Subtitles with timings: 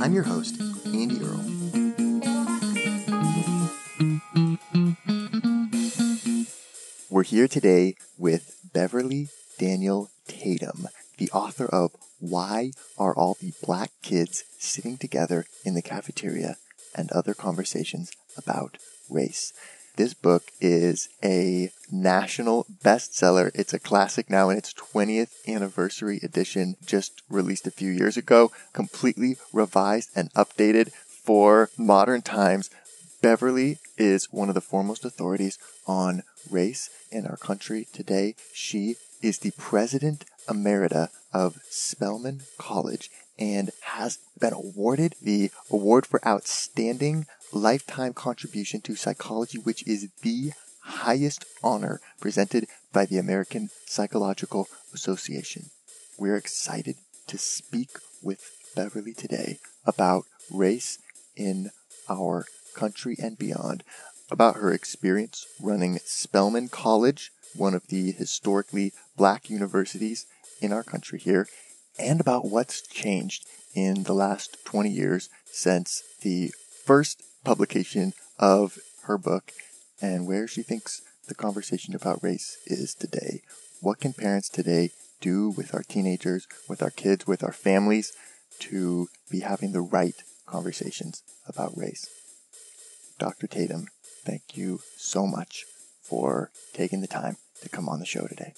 [0.00, 1.44] I'm your host, Andy Earle.
[7.10, 10.86] We're here today with Beverly Daniel Tatum,
[11.18, 16.58] the author of Why Are All the Black Kids Sitting Together in the Cafeteria
[16.94, 18.78] and Other Conversations About
[19.10, 19.52] Race.
[19.98, 23.50] This book is a national bestseller.
[23.52, 28.52] It's a classic now in its 20th anniversary edition, just released a few years ago,
[28.72, 32.70] completely revised and updated for modern times.
[33.22, 38.36] Beverly is one of the foremost authorities on race in our country today.
[38.54, 46.24] She is the president emerita of Spelman College and has been awarded the award for
[46.24, 54.68] outstanding lifetime contribution to psychology, which is the highest honor presented by the American Psychological
[54.94, 55.70] Association.
[56.18, 57.90] We're excited to speak
[58.22, 60.98] with Beverly today about race
[61.36, 61.70] in
[62.08, 63.84] our country and beyond,
[64.30, 70.26] about her experience running Spelman College, one of the historically black universities
[70.60, 71.46] in our country here,
[71.98, 76.52] and about what's changed in the last 20 years since the
[76.84, 79.52] first publication of her book
[80.00, 83.42] and where she thinks the conversation about race is today.
[83.80, 88.12] What can parents today do with our teenagers, with our kids, with our families
[88.60, 90.14] to be having the right
[90.46, 92.08] conversations about race?
[93.18, 93.46] Dr.
[93.46, 93.88] Tatum,
[94.24, 95.64] thank you so much
[96.02, 98.54] for taking the time to come on the show today.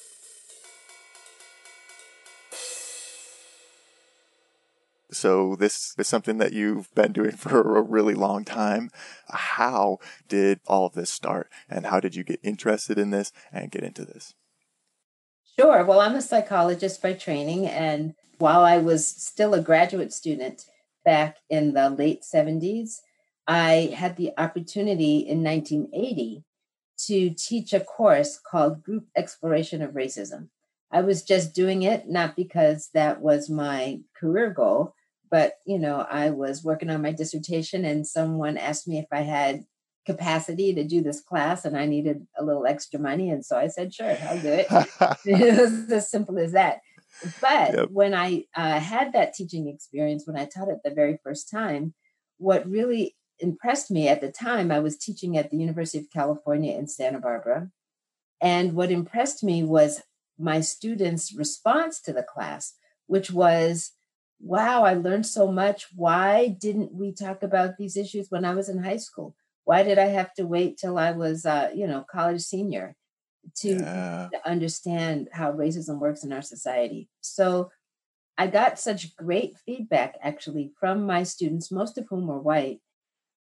[5.12, 8.90] So this is something that you've been doing for a really long time.
[9.28, 9.98] How
[10.28, 13.84] did all of this start and how did you get interested in this and get
[13.84, 14.34] into this?
[15.58, 15.84] Sure.
[15.84, 17.66] Well, I'm a psychologist by training.
[17.66, 20.64] And while I was still a graduate student
[21.04, 23.00] back in the late 70s,
[23.46, 26.44] I had the opportunity in 1980
[27.06, 30.48] to teach a course called Group Exploration of Racism.
[30.90, 34.94] I was just doing it not because that was my career goal,
[35.30, 39.20] but you know i was working on my dissertation and someone asked me if i
[39.20, 39.64] had
[40.06, 43.30] capacity to do this class and i needed a little extra money.
[43.30, 44.66] And so i said sure i'll do it.
[45.26, 46.80] It was as simple as that.
[47.40, 47.88] But yep.
[47.90, 51.94] when i uh, had that teaching experience when i taught it the very first time
[52.38, 56.76] what really impressed me at the time i was teaching at the university of california
[56.76, 57.70] in santa barbara.
[58.42, 60.00] And what impressed me was
[60.38, 62.74] my students response to the class
[63.06, 63.92] which was
[64.40, 65.86] wow, I learned so much.
[65.94, 69.34] Why didn't we talk about these issues when I was in high school?
[69.64, 72.96] Why did I have to wait till I was, uh, you know, college senior
[73.58, 74.28] to, yeah.
[74.32, 77.08] to understand how racism works in our society?
[77.20, 77.70] So
[78.38, 82.80] I got such great feedback actually from my students, most of whom were white,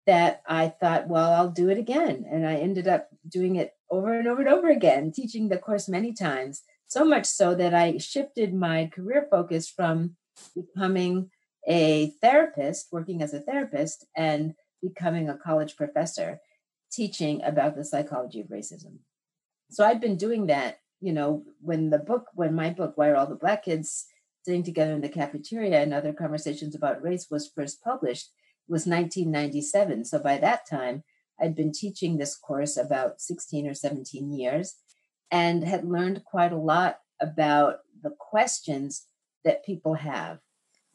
[0.08, 2.26] that I thought, well, I'll do it again.
[2.30, 5.88] And I ended up doing it over and over and over again, teaching the course
[5.88, 6.64] many times.
[6.88, 10.16] So much so that I shifted my career focus from
[10.56, 11.30] becoming
[11.68, 16.40] a therapist, working as a therapist, and becoming a college professor
[16.92, 19.00] teaching about the psychology of racism.
[19.70, 23.16] So I've been doing that, you know, when the book, when my book, Why Are
[23.16, 24.06] All the Black Kids
[24.46, 28.32] Sitting Together in the Cafeteria and Other Conversations About Race was first published,
[28.68, 30.06] was 1997.
[30.06, 31.04] So by that time,
[31.40, 34.76] I'd been teaching this course about 16 or 17 years
[35.32, 39.06] and had learned quite a lot about the questions
[39.48, 40.40] that people have.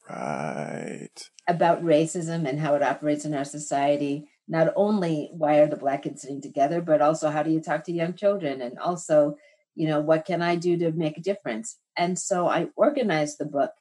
[0.08, 1.08] Right.
[1.48, 4.28] About racism and how it operates in our society.
[4.46, 7.84] Not only why are the black kids sitting together, but also how do you talk
[7.84, 8.60] to young children?
[8.60, 9.36] And also,
[9.74, 11.78] you know, what can I do to make a difference?
[11.96, 13.72] And so I organized the book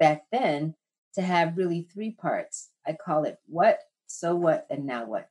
[0.00, 0.74] back then
[1.14, 2.70] to have really three parts.
[2.86, 5.28] I call it what, so what, and now what.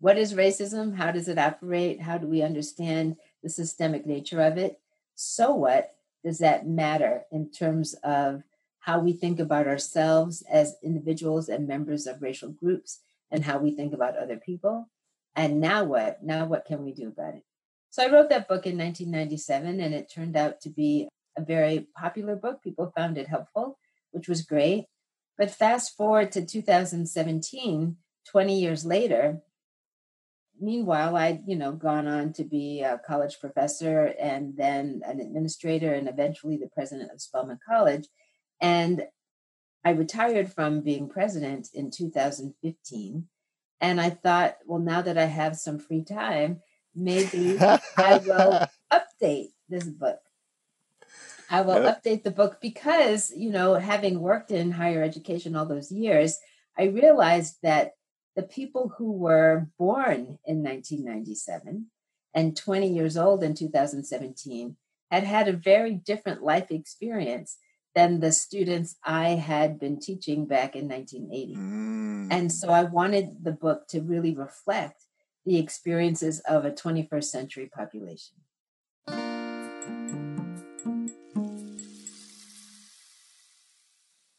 [0.00, 0.96] What is racism?
[0.96, 2.02] How does it operate?
[2.02, 4.80] How do we understand the systemic nature of it?
[5.14, 5.94] So what?
[6.24, 8.42] Does that matter in terms of
[8.80, 13.00] how we think about ourselves as individuals and members of racial groups
[13.30, 14.88] and how we think about other people?
[15.36, 16.22] And now what?
[16.22, 17.42] Now what can we do about it?
[17.90, 21.86] So I wrote that book in 1997 and it turned out to be a very
[21.96, 22.62] popular book.
[22.62, 23.78] People found it helpful,
[24.10, 24.86] which was great.
[25.36, 27.96] But fast forward to 2017,
[28.30, 29.40] 20 years later,
[30.64, 35.94] meanwhile, I'd, you know, gone on to be a college professor and then an administrator
[35.94, 38.06] and eventually the president of Spelman College.
[38.60, 39.06] And
[39.84, 43.26] I retired from being president in 2015.
[43.80, 46.62] And I thought, well, now that I have some free time,
[46.94, 50.20] maybe I will update this book.
[51.50, 55.92] I will update the book because, you know, having worked in higher education all those
[55.92, 56.38] years,
[56.78, 57.92] I realized that
[58.36, 61.86] the people who were born in 1997
[62.34, 64.76] and 20 years old in 2017
[65.10, 67.58] had had a very different life experience
[67.94, 71.54] than the students I had been teaching back in 1980.
[71.54, 72.28] Mm.
[72.32, 75.04] And so I wanted the book to really reflect
[75.46, 78.36] the experiences of a 21st century population.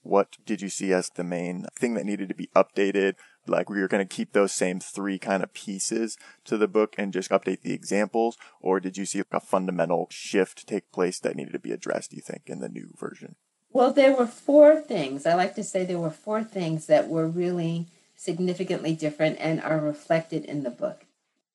[0.01, 3.15] What did you see as the main thing that needed to be updated?
[3.47, 6.95] Like we were going to keep those same three kind of pieces to the book
[6.97, 8.37] and just update the examples?
[8.59, 12.15] Or did you see a fundamental shift take place that needed to be addressed, do
[12.15, 13.35] you think, in the new version?
[13.71, 15.25] Well, there were four things.
[15.25, 19.79] I like to say there were four things that were really significantly different and are
[19.79, 21.05] reflected in the book.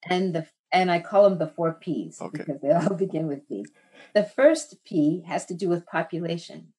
[0.09, 2.39] And the and I call them the four P's okay.
[2.39, 3.67] because they all begin with P.
[4.15, 6.73] The first P has to do with population.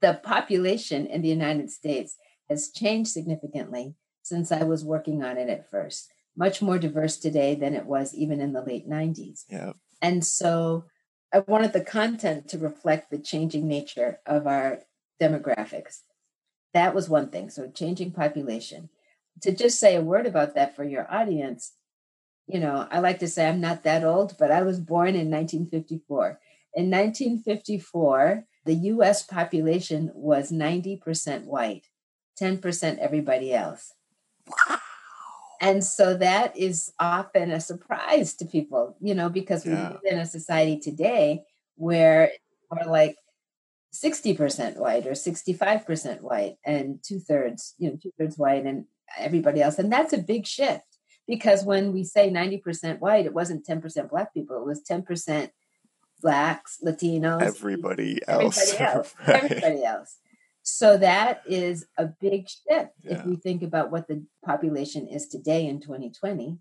[0.00, 2.16] The population in the United States
[2.48, 6.12] has changed significantly since I was working on it at first.
[6.36, 9.44] Much more diverse today than it was even in the late 90s.
[9.48, 9.72] Yeah.
[10.00, 10.84] And so
[11.32, 14.80] I wanted the content to reflect the changing nature of our
[15.20, 16.00] demographics.
[16.74, 17.50] That was one thing.
[17.50, 18.88] So, changing population.
[19.42, 21.72] To just say a word about that for your audience,
[22.46, 25.30] you know, I like to say I'm not that old, but I was born in
[25.30, 26.40] 1954.
[26.74, 31.86] In 1954, the US population was 90% white,
[32.40, 33.94] 10% everybody else.
[34.46, 34.78] Wow.
[35.60, 39.90] And so that is often a surprise to people, you know, because we yeah.
[39.90, 41.42] live in a society today
[41.74, 42.30] where
[42.70, 43.16] we're like
[43.92, 48.84] 60% white or 65% white and two thirds, you know, two thirds white and
[49.18, 49.78] everybody else.
[49.78, 50.84] And that's a big shift
[51.26, 55.50] because when we say 90% white, it wasn't 10% black people, it was 10%
[56.20, 58.72] blacks, Latinos, everybody else.
[58.74, 59.14] Everybody else.
[59.26, 59.44] right.
[59.44, 60.18] Everybody else.
[60.68, 63.18] So that is a big shift yeah.
[63.18, 66.58] if we think about what the population is today in 2020.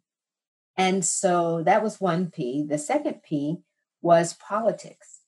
[0.77, 2.63] And so that was one P.
[2.63, 3.57] The second P
[4.01, 5.19] was politics.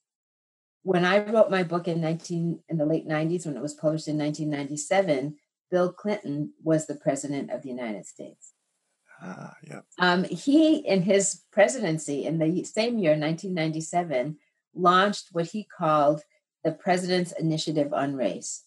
[0.83, 4.07] When I wrote my book in 19 in the late 90s, when it was published
[4.07, 5.35] in 1997,
[5.69, 8.53] Bill Clinton was the president of the United States.
[9.21, 9.81] Ah, yeah.
[9.97, 14.37] Um, he, in his presidency in the same year, 1997,
[14.73, 16.21] launched what he called
[16.63, 18.63] the President's Initiative on Race.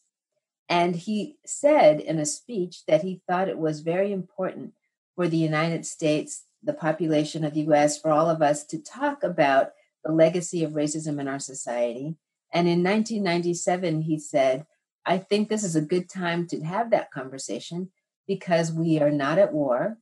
[0.73, 4.73] And he said in a speech that he thought it was very important
[5.15, 9.23] for the United States, the population of the US, for all of us to talk
[9.23, 9.73] about
[10.03, 12.17] the legacy of racism in our society.
[12.55, 14.65] And in 1997, he said,
[15.05, 17.91] I think this is a good time to have that conversation
[18.27, 19.99] because we are not at war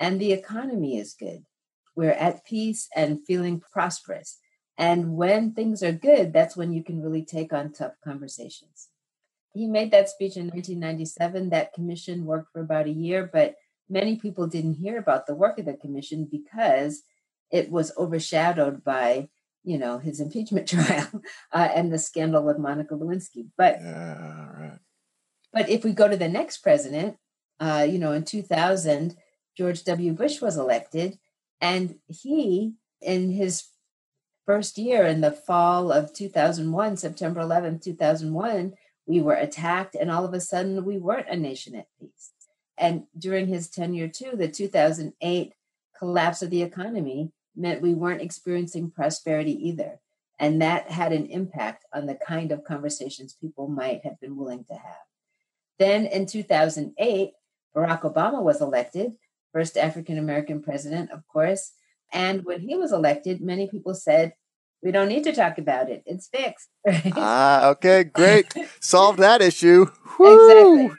[0.00, 1.44] and the economy is good.
[1.94, 4.38] We're at peace and feeling prosperous.
[4.76, 8.88] And when things are good, that's when you can really take on tough conversations
[9.52, 11.50] he made that speech in 1997.
[11.50, 13.56] That commission worked for about a year, but
[13.88, 17.02] many people didn't hear about the work of the commission because
[17.50, 19.28] it was overshadowed by
[19.64, 21.22] you know his impeachment trial
[21.52, 23.48] uh, and the scandal with Monica Lewinsky.
[23.56, 24.78] But yeah, right.
[25.52, 27.16] but if we go to the next president,
[27.60, 29.16] uh, you know, in 2000,
[29.56, 30.12] George W.
[30.12, 31.18] Bush was elected,
[31.60, 33.64] and he in his
[34.46, 38.72] first year in the fall of 2001, September 11, 2001
[39.08, 42.30] we were attacked, and all of a sudden we weren't a nation at peace.
[42.76, 45.54] And during his tenure, too, the 2008
[45.98, 49.98] collapse of the economy meant we weren't experiencing prosperity either.
[50.38, 54.64] And that had an impact on the kind of conversations people might have been willing
[54.64, 55.06] to have.
[55.78, 57.32] Then in 2008,
[57.74, 59.14] Barack Obama was elected,
[59.52, 61.72] first African American president, of course.
[62.12, 64.34] And when he was elected, many people said
[64.82, 66.02] we don't need to talk about it.
[66.06, 66.68] It's fixed.
[66.86, 67.12] Right?
[67.16, 68.52] Ah, okay, great.
[68.80, 69.86] Solve that issue.
[70.18, 70.86] Woo!
[70.86, 70.98] Exactly.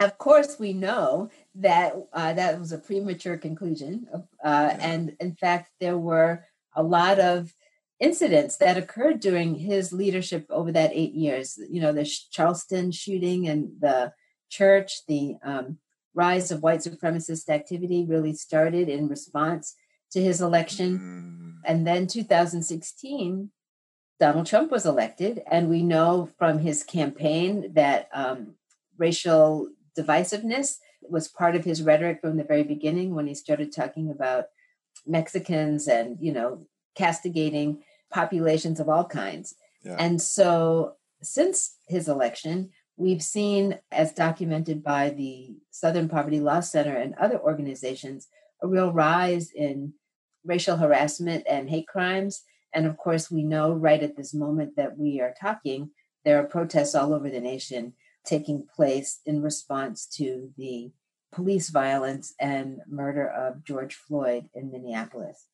[0.00, 4.06] Of course, we know that uh, that was a premature conclusion.
[4.44, 7.54] Uh, and in fact, there were a lot of
[8.00, 11.56] incidents that occurred during his leadership over that eight years.
[11.70, 14.12] You know, the Charleston shooting and the
[14.50, 15.78] church, the um,
[16.14, 19.76] rise of white supremacist activity really started in response
[20.12, 20.98] to his election.
[20.98, 21.68] Mm.
[21.68, 23.50] And then 2016,
[24.20, 25.42] Donald Trump was elected.
[25.50, 28.54] And we know from his campaign that um,
[28.96, 34.10] racial divisiveness was part of his rhetoric from the very beginning when he started talking
[34.10, 34.46] about
[35.06, 39.54] Mexicans and, you know, castigating populations of all kinds.
[39.84, 39.96] Yeah.
[39.98, 46.94] And so since his election, we've seen, as documented by the Southern Poverty Law Center
[46.94, 48.28] and other organizations,
[48.62, 49.94] a real rise in
[50.44, 52.42] racial harassment and hate crimes.
[52.72, 55.90] And of course, we know right at this moment that we are talking,
[56.24, 57.94] there are protests all over the nation
[58.24, 60.92] taking place in response to the
[61.32, 65.46] police violence and murder of George Floyd in Minneapolis.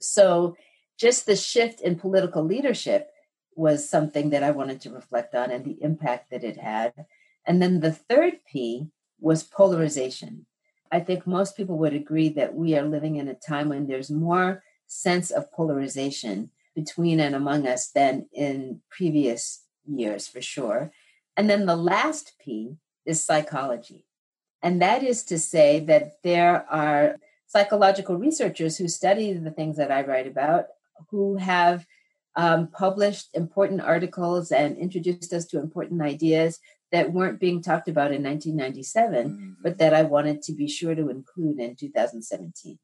[0.00, 0.56] So,
[0.98, 3.10] just the shift in political leadership
[3.54, 6.92] was something that I wanted to reflect on and the impact that it had.
[7.46, 8.88] And then the third P
[9.18, 10.46] was polarization.
[10.90, 14.10] I think most people would agree that we are living in a time when there's
[14.10, 20.92] more sense of polarization between and among us than in previous years, for sure.
[21.36, 24.04] And then the last P is psychology.
[24.62, 27.16] And that is to say that there are
[27.46, 30.66] psychological researchers who study the things that I write about,
[31.10, 31.86] who have
[32.36, 36.60] um, published important articles and introduced us to important ideas
[36.92, 39.50] that weren't being talked about in 1997, mm-hmm.
[39.62, 42.78] but that I wanted to be sure to include in 2017.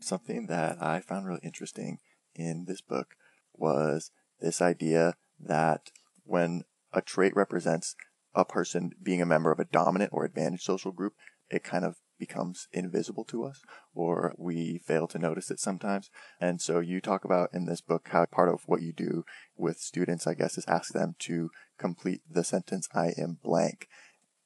[0.00, 1.98] Something that I found really interesting
[2.34, 3.16] in this book
[3.54, 5.90] was this idea that
[6.24, 7.96] when a trait represents
[8.34, 11.14] a person being a member of a dominant or advantaged social group,
[11.50, 13.62] it kind of becomes invisible to us
[13.94, 16.10] or we fail to notice it sometimes.
[16.40, 19.24] And so you talk about in this book how part of what you do
[19.56, 23.88] with students, I guess, is ask them to complete the sentence, I am blank.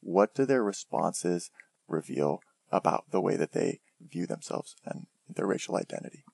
[0.00, 1.50] What do their responses
[1.88, 2.40] reveal
[2.72, 6.24] about the way that they view themselves and their racial identity?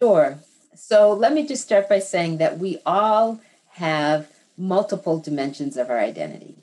[0.00, 0.38] Sure.
[0.74, 3.40] So let me just start by saying that we all
[3.72, 6.56] have multiple dimensions of our identity.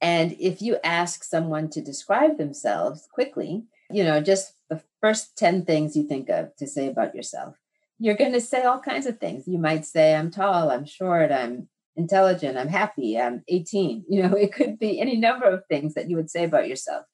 [0.00, 5.64] And if you ask someone to describe themselves quickly, you know, just the first 10
[5.64, 7.56] things you think of to say about yourself,
[7.98, 9.48] you're going to say all kinds of things.
[9.48, 14.04] You might say, I'm tall, I'm short, I'm intelligent, I'm happy, I'm 18.
[14.08, 17.06] You know, it could be any number of things that you would say about yourself.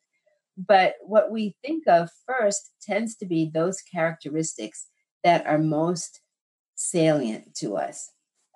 [0.57, 4.89] But what we think of first tends to be those characteristics
[5.25, 6.21] that are most
[6.75, 8.11] salient to us.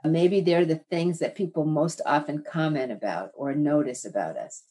[0.06, 4.62] Maybe they're the things that people most often comment about or notice about us.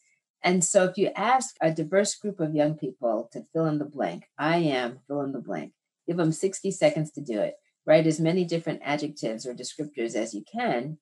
[0.44, 3.86] And so if you ask a diverse group of young people to fill in the
[3.86, 5.74] blank, I am fill in the blank,
[6.08, 7.56] give them 60 seconds to do it.
[7.86, 10.98] Write as many different adjectives or descriptors as you can.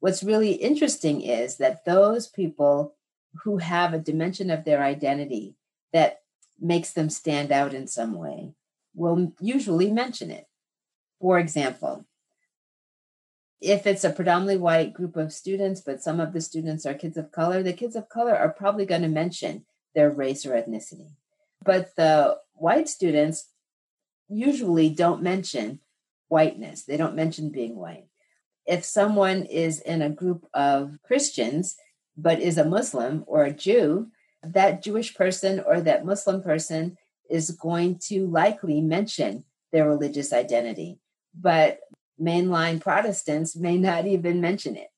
[0.00, 2.94] What's really interesting is that those people
[3.44, 5.56] who have a dimension of their identity
[5.92, 6.20] that
[6.60, 8.54] makes them stand out in some way
[8.94, 10.46] will usually mention it.
[11.20, 12.04] For example,
[13.62, 17.16] if it's a predominantly white group of students, but some of the students are kids
[17.16, 19.64] of color, the kids of color are probably going to mention
[19.94, 21.10] their race or ethnicity.
[21.64, 23.50] But the white students
[24.28, 25.78] usually don't mention
[26.28, 28.06] whiteness, they don't mention being white.
[28.66, 31.76] If someone is in a group of Christians,
[32.16, 34.08] but is a Muslim or a Jew,
[34.42, 36.96] that Jewish person or that Muslim person
[37.30, 40.98] is going to likely mention their religious identity.
[41.34, 41.80] But
[42.22, 44.88] mainline Protestants may not even mention it.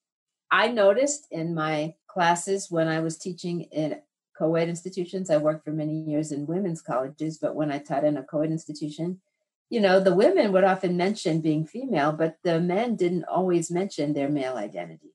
[0.50, 4.00] I noticed in my classes when I was teaching in
[4.36, 8.04] co ed institutions, I worked for many years in women's colleges, but when I taught
[8.04, 9.20] in a co ed institution,
[9.70, 14.12] you know, the women would often mention being female, but the men didn't always mention
[14.12, 15.14] their male identity.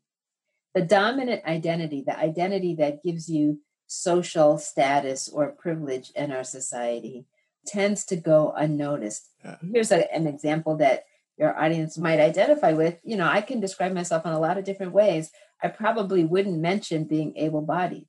[0.74, 7.26] The dominant identity, the identity that gives you social status or privilege in our society,
[7.66, 9.30] tends to go unnoticed.
[9.44, 9.58] Yeah.
[9.72, 11.06] Here's a, an example that
[11.40, 14.66] your audience might identify with, you know, I can describe myself in a lot of
[14.66, 15.32] different ways.
[15.64, 18.08] I probably wouldn't mention being able bodied.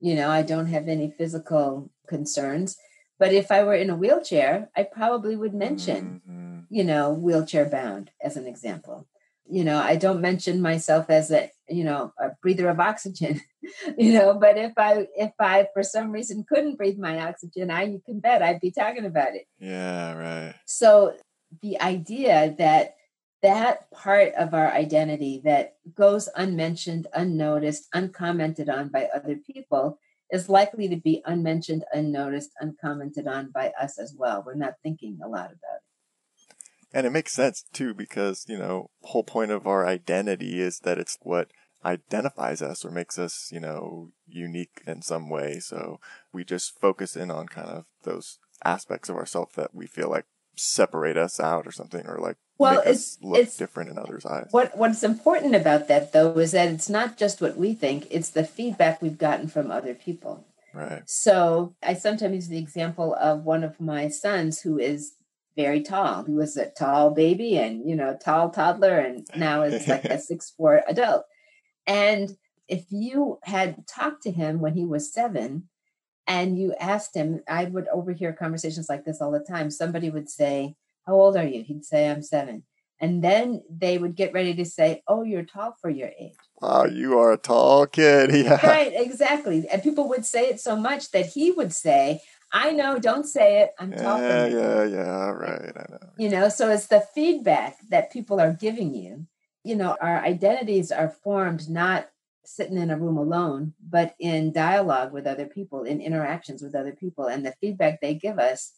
[0.00, 2.76] You know, I don't have any physical concerns.
[3.18, 6.60] But if I were in a wheelchair, I probably would mention, mm-hmm.
[6.68, 9.06] you know, wheelchair bound as an example.
[9.48, 13.40] You know, I don't mention myself as a, you know, a breather of oxygen,
[13.98, 17.84] you know, but if I, if I for some reason couldn't breathe my oxygen, I,
[17.84, 19.46] you can bet I'd be talking about it.
[19.60, 20.54] Yeah, right.
[20.66, 21.14] So
[21.62, 22.96] the idea that
[23.42, 29.98] that part of our identity that goes unmentioned, unnoticed, uncommented on by other people
[30.30, 34.42] is likely to be unmentioned, unnoticed, uncommented on by us as well.
[34.44, 36.56] We're not thinking a lot about it.
[36.94, 40.98] And it makes sense too because, you know, whole point of our identity is that
[40.98, 41.50] it's what
[41.84, 45.58] identifies us or makes us, you know, unique in some way.
[45.58, 46.00] So
[46.32, 50.24] we just focus in on kind of those aspects of ourselves that we feel like
[50.56, 54.48] separate us out or something or like well it's look it's different in others eyes.
[54.50, 58.30] what what's important about that though is that it's not just what we think it's
[58.30, 60.46] the feedback we've gotten from other people.
[60.72, 61.02] Right.
[61.06, 65.14] So i sometimes use the example of one of my sons who is
[65.56, 66.24] very tall.
[66.24, 70.18] He was a tall baby and you know tall toddler and now is like a
[70.30, 71.24] six four adult.
[71.86, 72.36] And
[72.68, 75.68] if you had talked to him when he was seven
[76.26, 79.70] and you asked him, I would overhear conversations like this all the time.
[79.70, 80.76] Somebody would say,
[81.06, 81.62] How old are you?
[81.62, 82.64] He'd say, I'm seven.
[83.00, 86.36] And then they would get ready to say, Oh, you're tall for your age.
[86.60, 88.30] Wow, you are a tall kid.
[88.34, 88.64] Yeah.
[88.66, 89.66] Right, exactly.
[89.70, 92.20] And people would say it so much that he would say,
[92.52, 93.70] I know, don't say it.
[93.78, 94.58] I'm tall Yeah, for you.
[94.58, 95.72] yeah, yeah, right.
[95.76, 95.98] I know.
[96.16, 99.26] You know, so it's the feedback that people are giving you.
[99.64, 102.08] You know, our identities are formed not
[102.44, 106.92] sitting in a room alone, but in dialogue with other people, in interactions with other
[106.92, 107.26] people.
[107.26, 108.72] And the feedback they give us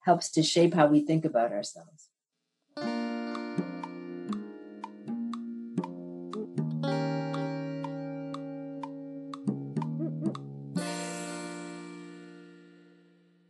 [0.00, 2.08] helps to shape how we think about ourselves.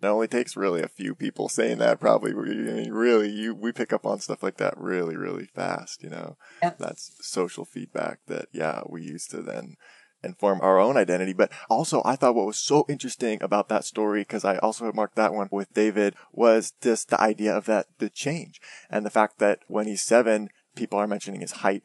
[0.03, 2.01] It only takes really a few people saying that.
[2.01, 6.03] Probably, I mean, really, you we pick up on stuff like that really, really fast.
[6.03, 6.79] You know, Yep.
[6.79, 9.77] that's social feedback that yeah we use to then
[10.25, 11.33] inform our own identity.
[11.33, 15.17] But also, I thought what was so interesting about that story because I also marked
[15.17, 19.39] that one with David was just the idea of that the change and the fact
[19.39, 21.83] that when he's seven, people are mentioning his height.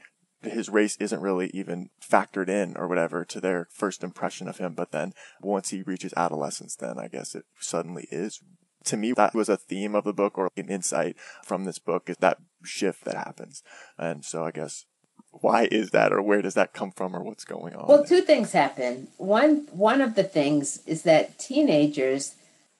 [0.49, 4.73] His race isn't really even factored in or whatever to their first impression of him.
[4.73, 8.41] But then once he reaches adolescence, then I guess it suddenly is.
[8.85, 12.09] To me, that was a theme of the book or an insight from this book
[12.09, 13.63] is that shift that happens.
[13.97, 14.85] And so I guess
[15.31, 17.87] why is that or where does that come from or what's going on?
[17.87, 19.07] Well, two things happen.
[19.17, 22.35] One one of the things is that teenagers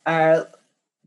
[0.05, 0.47] are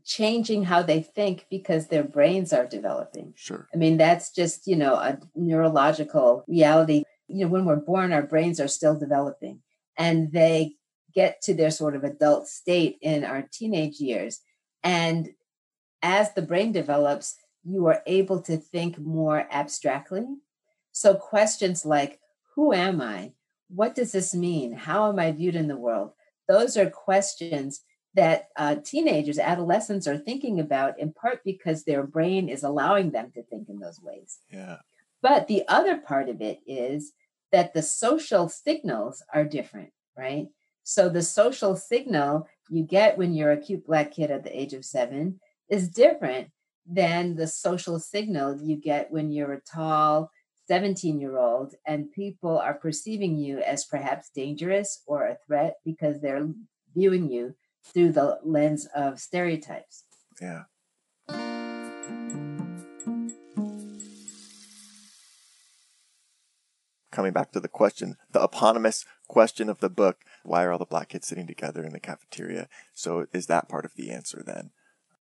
[0.05, 3.33] changing how they think because their brains are developing.
[3.35, 3.67] sure.
[3.73, 7.03] I mean, that's just, you know, a neurological reality.
[7.27, 9.61] You know, when we're born, our brains are still developing
[9.97, 10.75] and they
[11.13, 14.39] get to their sort of adult state in our teenage years.
[14.83, 15.29] And
[16.01, 20.25] as the brain develops, you are able to think more abstractly.
[20.91, 22.19] So questions like,
[22.55, 23.33] who am I?
[23.69, 24.73] What does this mean?
[24.73, 26.11] How am I viewed in the world?
[26.47, 27.81] Those are questions
[28.13, 33.31] that uh, teenagers, adolescents are thinking about in part because their brain is allowing them
[33.33, 34.39] to think in those ways.
[34.51, 34.77] Yeah.
[35.21, 37.13] But the other part of it is
[37.51, 40.47] that the social signals are different, right?
[40.83, 44.73] So the social signal you get when you're a cute black kid at the age
[44.73, 46.49] of seven is different
[46.85, 50.31] than the social signal you get when you're a tall
[50.67, 56.21] 17 year old and people are perceiving you as perhaps dangerous or a threat because
[56.21, 56.47] they're
[56.95, 60.03] viewing you through the lens of stereotypes.
[60.41, 60.63] Yeah.
[67.11, 70.85] Coming back to the question, the eponymous question of the book, why are all the
[70.85, 72.69] black kids sitting together in the cafeteria?
[72.93, 74.71] So is that part of the answer then?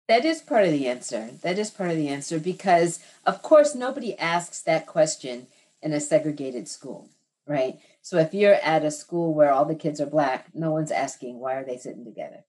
[0.07, 1.31] That is part of the answer.
[1.41, 5.47] That is part of the answer because, of course, nobody asks that question
[5.81, 7.09] in a segregated school,
[7.47, 7.75] right?
[8.01, 11.39] So if you're at a school where all the kids are black, no one's asking
[11.39, 12.45] why are they sitting together.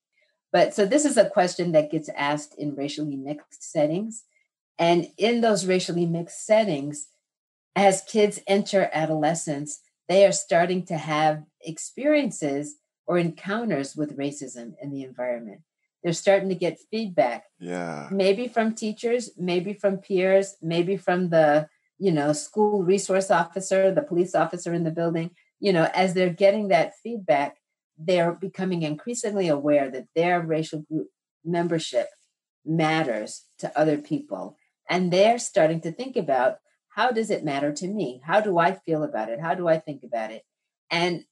[0.53, 4.25] But so this is a question that gets asked in racially mixed settings.
[4.79, 7.09] And in those racially mixed settings,
[7.75, 14.91] as kids enter adolescence, they are starting to have experiences or encounters with racism in
[14.93, 15.61] the environment.
[16.03, 18.09] They're starting to get feedback, Yeah.
[18.13, 24.03] maybe from teachers, maybe from peers, maybe from the, you know, school resource officer, the
[24.03, 25.31] police officer in the building.
[25.61, 27.57] You know, as they're getting that feedback,
[27.99, 31.09] they're becoming increasingly aware that their racial group
[31.45, 32.09] membership
[32.65, 34.57] matters to other people.
[34.89, 36.59] And they're starting to think about
[36.91, 38.21] how does it matter to me?
[38.25, 39.41] How do I feel about it?
[39.41, 40.43] How do I think about it?
[40.91, 41.25] And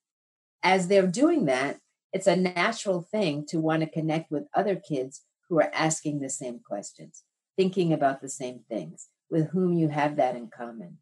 [0.62, 1.78] as they're doing that,
[2.12, 6.30] it's a natural thing to want to connect with other kids who are asking the
[6.30, 7.22] same questions,
[7.56, 10.98] thinking about the same things, with whom you have that in common.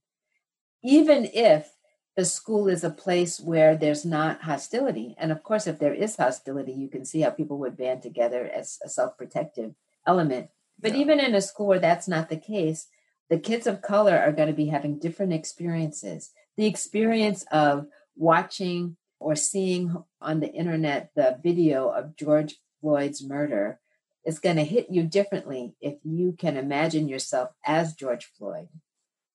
[0.83, 1.73] Even if
[2.17, 5.15] the school is a place where there's not hostility.
[5.19, 8.51] And of course, if there is hostility, you can see how people would band together
[8.55, 9.75] as a self protective
[10.07, 10.51] element.
[10.79, 10.99] But Yeah.
[10.99, 12.89] even in a school where that's not the case,
[13.31, 16.33] the kids of color are going to be having different experiences.
[16.57, 23.81] The experience of watching or seeing on the internet the video of George Floyd's murder
[24.25, 28.69] is going to hit you differently if you can imagine yourself as George Floyd,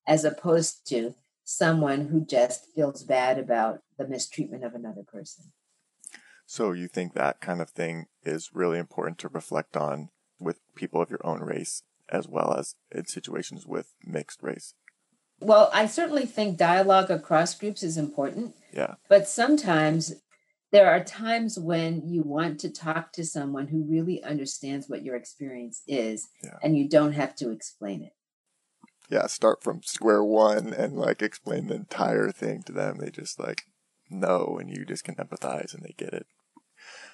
[0.06, 5.52] as opposed to someone who just feels bad about the mistreatment of another person.
[6.46, 10.08] So you think that kind of thing is really important to reflect on
[10.40, 14.74] with people of your own race as well as in situations with mixed race?
[15.40, 18.56] Well, I certainly think dialogue across groups is important.
[18.72, 18.94] Yeah.
[19.08, 20.14] But sometimes
[20.70, 25.16] there are times when you want to talk to someone who really understands what your
[25.16, 26.58] experience is Yeah.
[26.62, 28.12] and you don't have to explain it.
[29.10, 32.98] Yeah, start from square one and like explain the entire thing to them.
[32.98, 33.62] They just like
[34.10, 36.26] know and you just can empathize and they get it.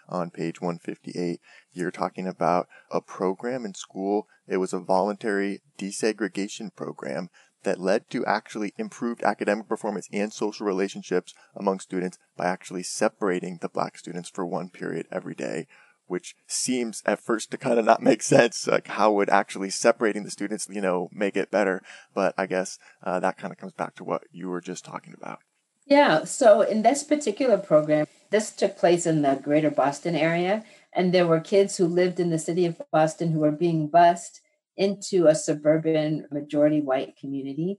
[0.08, 1.40] On page 158,
[1.72, 4.26] you're talking about a program in school.
[4.46, 7.30] It was a voluntary desegregation program
[7.64, 13.58] that led to actually improved academic performance and social relationships among students by actually separating
[13.60, 15.66] the black students for one period every day
[16.06, 18.66] which seems at first to kind of not make sense.
[18.66, 21.82] Like, how would actually separating the students, you know, make it better?
[22.14, 25.14] But I guess uh, that kind of comes back to what you were just talking
[25.16, 25.38] about.
[25.86, 26.24] Yeah.
[26.24, 30.64] So in this particular program, this took place in the greater Boston area.
[30.92, 34.40] And there were kids who lived in the city of Boston who were being bused
[34.76, 37.78] into a suburban majority white community.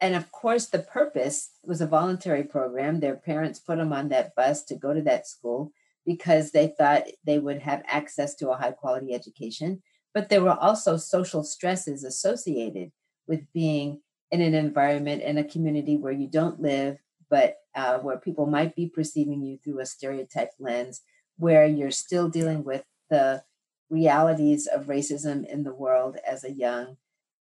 [0.00, 3.00] And of course, the purpose was a voluntary program.
[3.00, 5.72] Their parents put them on that bus to go to that school
[6.04, 9.82] because they thought they would have access to a high quality education.
[10.14, 12.92] But there were also social stresses associated
[13.26, 16.98] with being in an environment in a community where you don't live,
[17.30, 21.02] but uh, where people might be perceiving you through a stereotype lens,
[21.38, 23.42] where you're still dealing with the
[23.88, 26.96] realities of racism in the world as a young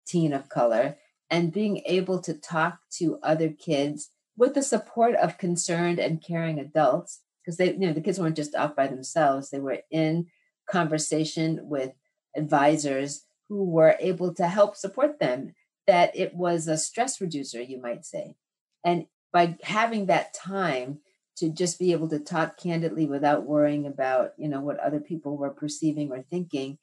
[0.06, 0.96] teen of color,
[1.30, 6.58] and being able to talk to other kids with the support of concerned and caring
[6.58, 9.50] adults because they, you know, the kids weren't just off by themselves.
[9.50, 10.26] They were in
[10.70, 11.92] conversation with
[12.36, 15.54] advisors who were able to help support them.
[15.86, 18.36] That it was a stress reducer, you might say.
[18.84, 20.98] And by having that time
[21.38, 25.37] to just be able to talk candidly without worrying about, you know, what other people
[25.37, 26.79] were perceiving or thinking,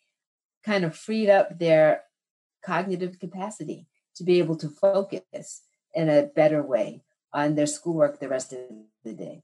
[0.64, 2.04] kind of freed up their
[2.66, 5.62] cognitive capacity to be able to focus
[5.94, 7.02] in a better way
[7.34, 8.60] on their schoolwork the rest of
[9.04, 9.44] the day.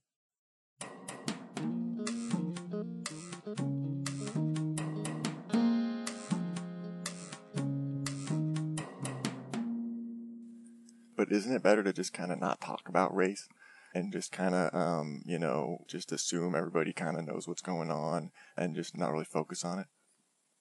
[11.17, 13.47] But isn't it better to just kind of not talk about race
[13.93, 17.91] and just kind of, um, you know, just assume everybody kind of knows what's going
[17.91, 19.87] on and just not really focus on it?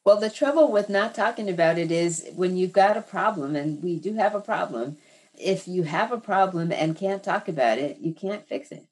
[0.05, 3.83] Well, the trouble with not talking about it is when you've got a problem, and
[3.83, 4.97] we do have a problem,
[5.35, 8.87] if you have a problem and can't talk about it, you can't fix it.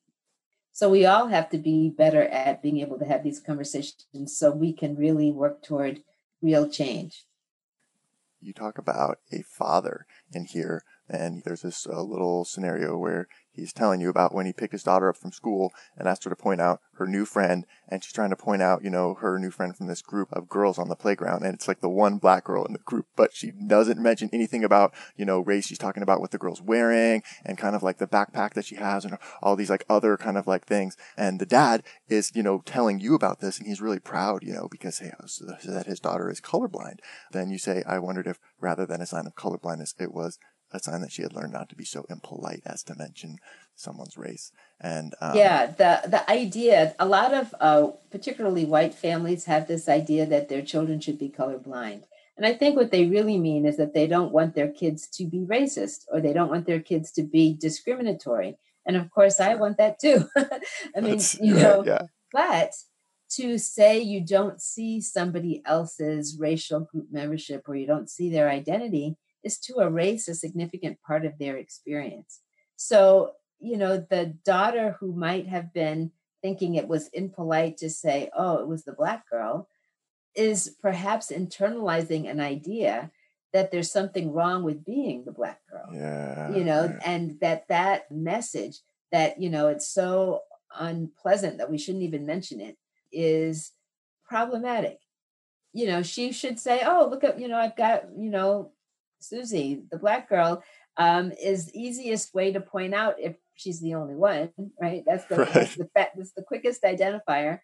[0.73, 4.51] So we all have to be better at being able to have these conversations so
[4.51, 6.03] we can really work toward
[6.41, 7.25] real change.
[8.41, 13.27] You talk about a father in here, and there's this uh, little scenario where
[13.59, 16.31] he's telling you about when he picked his daughter up from school and asked her
[16.31, 19.39] to point out her new friend, and she's trying to point out, you know, her
[19.39, 22.19] new friend from this group of girls on the playground, and it's like the one
[22.19, 25.67] black girl in the group, but she doesn't mention anything about, you know, race.
[25.67, 28.77] She's talking about what the girl's wearing and kind of like the backpack that she
[28.77, 30.97] has and all these like other kind of like things.
[31.17, 34.53] And the dad is, you know, telling you about this, and he's really proud, you
[34.53, 36.99] know, because hey, so that his daughter is colorblind.
[37.33, 40.39] Then you say, I wondered if rather than a sign of colorblindness, it was
[40.71, 43.39] a sign that she had learned not to be so impolite as to mention
[43.75, 44.53] someone's race.
[44.81, 49.89] And um, yeah, the the idea a lot of uh, particularly white families have this
[49.89, 52.03] idea that their children should be colorblind.
[52.37, 55.25] And I think what they really mean is that they don't want their kids to
[55.25, 58.57] be racist or they don't want their kids to be discriminatory.
[58.87, 60.29] And of course, I want that too.
[60.37, 62.03] I mean, That's you know, yeah.
[62.33, 62.73] but
[63.31, 68.49] to say you don't see somebody else's racial group membership or you don't see their
[68.49, 72.41] identity is to erase a significant part of their experience.
[72.77, 78.31] So, you know, the daughter who might have been thinking it was impolite to say,
[78.37, 79.69] oh, it was the black girl,
[80.35, 83.11] is perhaps internalizing an idea
[83.53, 86.99] that there's something wrong with being the black girl yeah, you know yeah.
[87.05, 88.79] and that that message
[89.11, 90.41] that you know it's so
[90.79, 92.77] unpleasant that we shouldn't even mention it
[93.11, 93.73] is
[94.29, 94.99] problematic
[95.73, 98.71] you know she should say oh look at you know i've got you know
[99.21, 100.63] susie the black girl
[100.97, 104.51] um, is the easiest way to point out if she's the only one
[104.81, 105.53] right that's the Right.
[105.53, 107.61] that's the that's the quickest identifier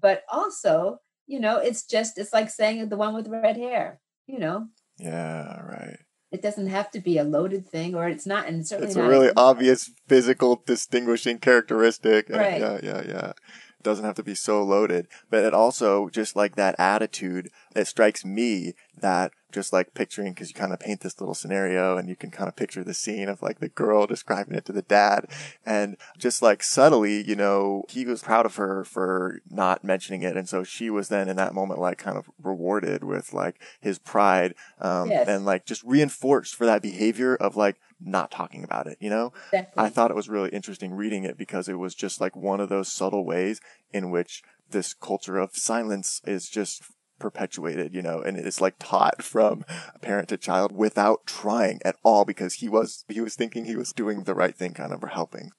[0.00, 4.38] but also you know it's just it's like saying the one with red hair you
[4.38, 5.98] know yeah, right.
[6.32, 9.02] it doesn't have to be a loaded thing or it's not and certainly It's a
[9.02, 12.30] really obvious physical distinguishing characteristic.
[12.30, 12.60] Right.
[12.60, 13.28] Yeah, yeah, yeah.
[13.30, 17.50] It doesn't have to be so loaded, but it also just like that attitude.
[17.74, 21.96] It strikes me that just like picturing because you kind of paint this little scenario
[21.96, 24.72] and you can kind of picture the scene of like the girl describing it to
[24.72, 25.26] the dad
[25.64, 30.36] and just like subtly you know he was proud of her for not mentioning it
[30.36, 33.98] and so she was then in that moment like kind of rewarded with like his
[33.98, 35.26] pride um, yes.
[35.26, 39.32] and like just reinforced for that behavior of like not talking about it you know
[39.54, 39.82] exactly.
[39.82, 42.68] i thought it was really interesting reading it because it was just like one of
[42.68, 43.58] those subtle ways
[43.90, 46.82] in which this culture of silence is just
[47.18, 49.64] perpetuated, you know, and it's like taught from
[50.00, 53.92] parent to child without trying at all because he was he was thinking he was
[53.92, 55.50] doing the right thing kind of or helping.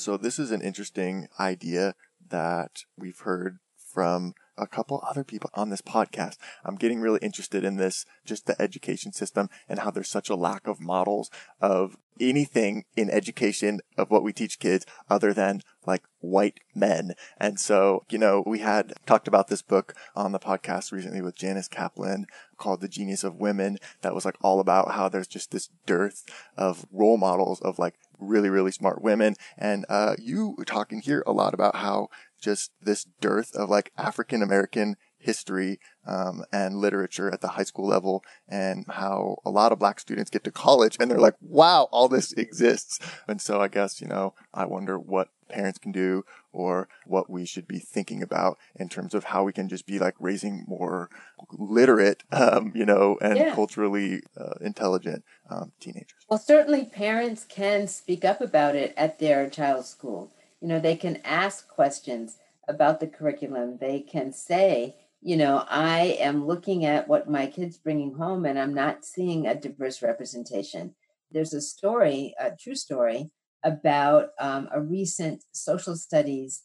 [0.00, 1.94] So this is an interesting idea
[2.30, 6.36] that we've heard from a couple other people on this podcast.
[6.64, 10.36] I'm getting really interested in this, just the education system and how there's such a
[10.36, 16.02] lack of models of anything in education of what we teach kids other than like
[16.20, 17.14] white men.
[17.38, 21.36] And so, you know, we had talked about this book on the podcast recently with
[21.36, 22.26] Janice Kaplan
[22.58, 26.24] called The Genius of Women that was like all about how there's just this dearth
[26.56, 29.34] of role models of like really, really smart women.
[29.56, 32.08] And, uh, you were talking here a lot about how
[32.40, 37.86] just this dearth of like African American history um, and literature at the high school
[37.86, 41.88] level and how a lot of black students get to college and they're like wow
[41.92, 42.98] all this exists.
[43.28, 47.44] And so i guess you know i wonder what parents can do or what we
[47.44, 51.10] should be thinking about in terms of how we can just be like raising more
[51.52, 53.54] literate um, you know and yeah.
[53.54, 56.24] culturally uh, intelligent um, teenagers.
[56.28, 60.32] Well certainly parents can speak up about it at their child's school.
[60.60, 63.78] You know they can ask questions about the curriculum.
[63.78, 68.58] They can say you know i am looking at what my kids bringing home and
[68.58, 70.94] i'm not seeing a diverse representation.
[71.32, 73.30] There's a story a true story
[73.62, 76.62] about um, a recent social studies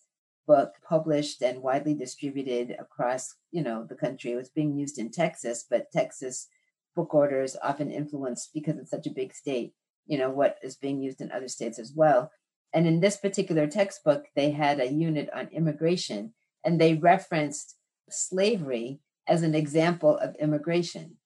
[0.48, 4.32] book published and widely distributed across you know the country.
[4.32, 6.48] It was being used in texas but texas
[6.96, 9.74] book orders often influence because it's such a big state
[10.08, 12.32] you know what is being used in other states as well.
[12.74, 16.34] And in this particular textbook, they had a unit on immigration
[16.65, 17.76] and they referenced
[18.10, 21.18] slavery as an example of immigration,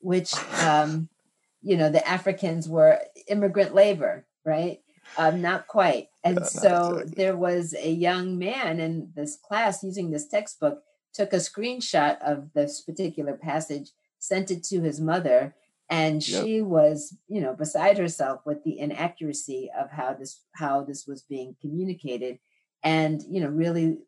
[0.00, 1.08] which, um,
[1.62, 4.80] you know, the Africans were immigrant labor, right?
[5.18, 6.08] Um, not quite.
[6.22, 7.14] And yeah, so exactly.
[7.16, 12.52] there was a young man in this class using this textbook, took a screenshot of
[12.54, 15.54] this particular passage, sent it to his mother,
[15.90, 16.44] and yep.
[16.44, 21.22] she was you know beside herself with the inaccuracy of how this how this was
[21.22, 22.38] being communicated
[22.82, 23.98] and you know really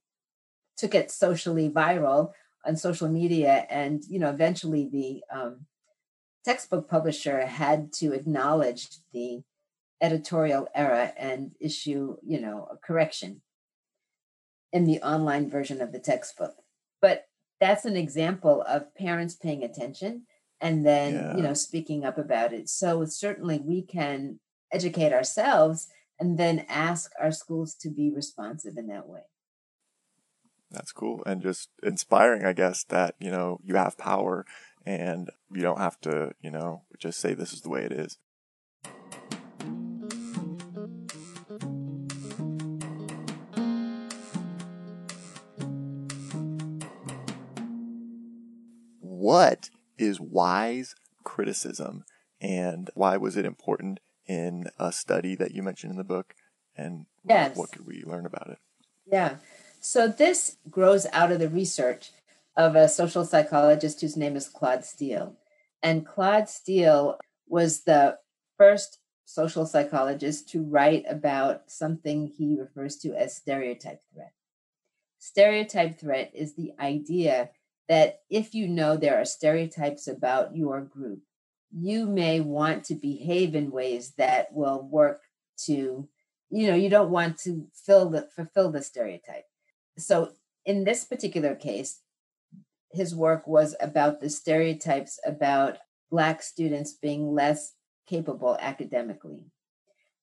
[0.77, 2.33] took it socially viral
[2.65, 5.67] on social media and you know eventually the um,
[6.45, 9.43] textbook publisher had to acknowledge the
[10.01, 13.41] editorial error and issue you know a correction
[14.73, 16.55] in the online version of the textbook.
[17.01, 17.27] But
[17.61, 20.23] that's an example of parents paying attention
[20.61, 21.37] and then yeah.
[21.37, 22.69] you know speaking up about it.
[22.69, 24.41] So certainly we can
[24.73, 29.23] educate ourselves and then ask our schools to be responsive in that way
[30.73, 31.23] that's cool.
[31.27, 34.45] And just inspiring i guess that you know you have power
[34.85, 38.19] and you don't have to you know just say this is the way it is.
[49.01, 52.05] What is wise criticism?
[52.41, 56.35] And why was it important in a study that you mentioned in the book?
[56.77, 57.57] And yes.
[57.57, 58.59] what could we learn about it?
[59.07, 59.37] Yeah
[59.83, 62.13] so this grows out of the research
[62.57, 65.37] of a social psychologist whose name is claude steele
[65.83, 67.19] and claude steele
[67.49, 68.17] was the
[68.57, 74.33] first social psychologist to write about something he refers to as stereotype threat
[75.19, 77.51] stereotype threat is the idea
[77.89, 81.21] that if you know there are stereotypes about your group,
[81.71, 85.23] you may want to behave in ways that will work
[85.67, 86.09] to,
[86.51, 89.45] you know, you don't want to fill the fulfill the stereotype.
[90.07, 90.33] So
[90.65, 92.01] in this particular case,
[92.91, 95.79] his work was about the stereotypes about
[96.11, 97.73] Black students being less
[98.07, 99.41] capable academically.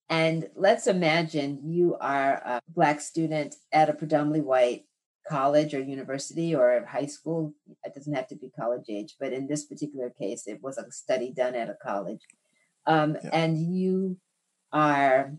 [0.08, 4.86] And let's imagine you are a Black student at a predominantly white
[5.28, 7.54] college or university or high school.
[7.84, 10.92] It doesn't have to be college age, but in this particular case, it was a
[10.92, 12.22] study done at a college.
[12.88, 13.30] Um, yeah.
[13.34, 14.18] And you
[14.72, 15.34] are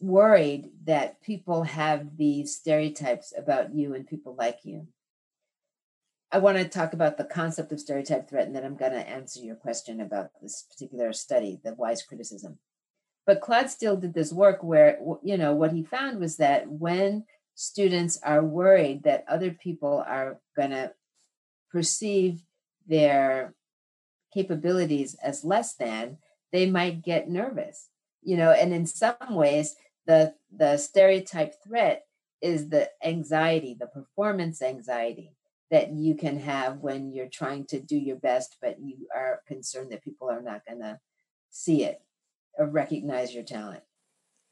[0.00, 4.88] worried that people have these stereotypes about you and people like you.
[6.30, 9.08] I want to talk about the concept of stereotype threat, and then I'm going to
[9.08, 12.58] answer your question about this particular study, the wise criticism.
[13.24, 17.24] But Claude Steele did this work where, you know, what he found was that when
[17.54, 20.92] students are worried that other people are going to
[21.70, 22.42] perceive
[22.86, 23.54] their
[24.34, 26.18] capabilities as less than,
[26.52, 27.88] they might get nervous.
[28.22, 32.04] You know, and in some ways, the the stereotype threat
[32.40, 35.32] is the anxiety, the performance anxiety
[35.70, 39.90] that you can have when you're trying to do your best, but you are concerned
[39.90, 41.00] that people are not going to
[41.50, 42.00] see it
[42.56, 43.82] or recognize your talent.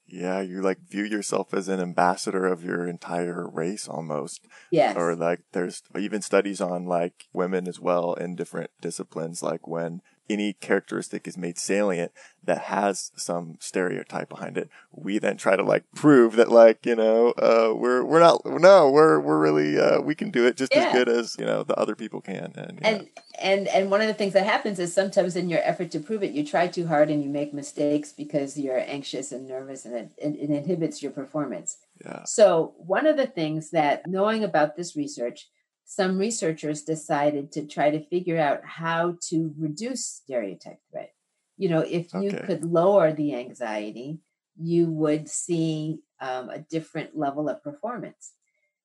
[0.06, 4.46] Yeah, you like view yourself as an ambassador of your entire race almost.
[4.70, 4.96] Yes.
[4.96, 10.02] Or like there's even studies on like women as well in different disciplines, like when
[10.28, 15.62] any characteristic is made salient that has some stereotype behind it, we then try to
[15.62, 20.00] like prove that like, you know, uh, we're, we're not, no, we're, we're really, uh,
[20.00, 20.86] we can do it just yeah.
[20.86, 22.52] as good as, you know, the other people can.
[22.56, 23.08] And, and,
[23.40, 26.22] and, and one of the things that happens is sometimes in your effort to prove
[26.22, 29.94] it, you try too hard and you make mistakes because you're anxious and nervous and
[29.94, 31.78] it, it, it inhibits your performance.
[32.04, 32.24] Yeah.
[32.24, 35.48] So one of the things that knowing about this research
[35.84, 41.12] some researchers decided to try to figure out how to reduce stereotype threat.
[41.56, 42.46] You know, if you okay.
[42.46, 44.18] could lower the anxiety,
[44.60, 48.32] you would see um, a different level of performance.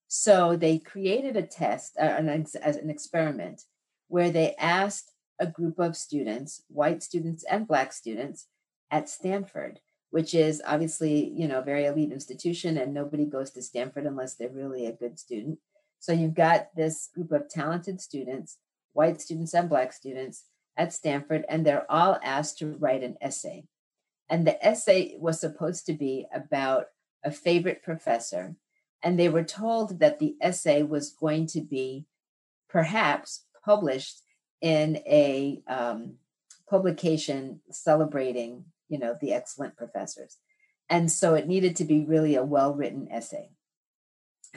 [0.08, 3.62] So they created a test, uh, an, as an experiment,
[4.08, 8.48] where they asked a group of students, white students and black students,
[8.92, 13.62] at Stanford, which is obviously you know a very elite institution, and nobody goes to
[13.62, 15.60] Stanford unless they're really a good student.
[16.00, 18.58] So you've got this group of talented students,
[18.94, 20.46] white students and black students
[20.78, 23.66] at Stanford, and they're all asked to write an essay.
[24.30, 26.86] And the essay was supposed to be about
[27.24, 28.56] a favorite professor.
[29.04, 32.06] And they were told that the essay was going to be
[32.70, 34.22] perhaps published
[34.62, 36.16] in a um,
[36.70, 40.38] publication celebrating, you know, the excellent professors.
[40.90, 43.50] And so it needed to be really a well written essay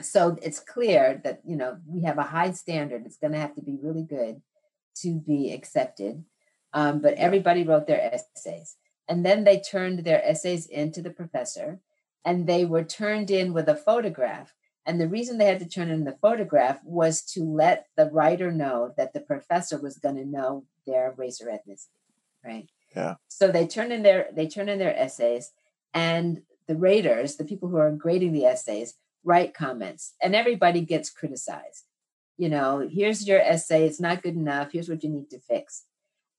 [0.01, 3.55] so it's clear that you know we have a high standard it's going to have
[3.55, 4.41] to be really good
[4.95, 6.23] to be accepted
[6.73, 8.75] um, but everybody wrote their essays.
[9.07, 11.79] And then they turned their essays into the professor
[12.25, 14.53] and they were turned in with a photograph.
[14.85, 18.51] And the reason they had to turn in the photograph was to let the writer
[18.51, 21.87] know that the professor was going to know their race or ethnicity
[22.45, 22.67] right?
[22.93, 23.15] Yeah.
[23.29, 25.51] So they turn in their they turn in their essays
[25.93, 31.09] and the raters the people who are grading the essays write comments and everybody gets
[31.09, 31.85] criticized.
[32.37, 35.85] You know here's your essay it's not good enough here's what you need to fix.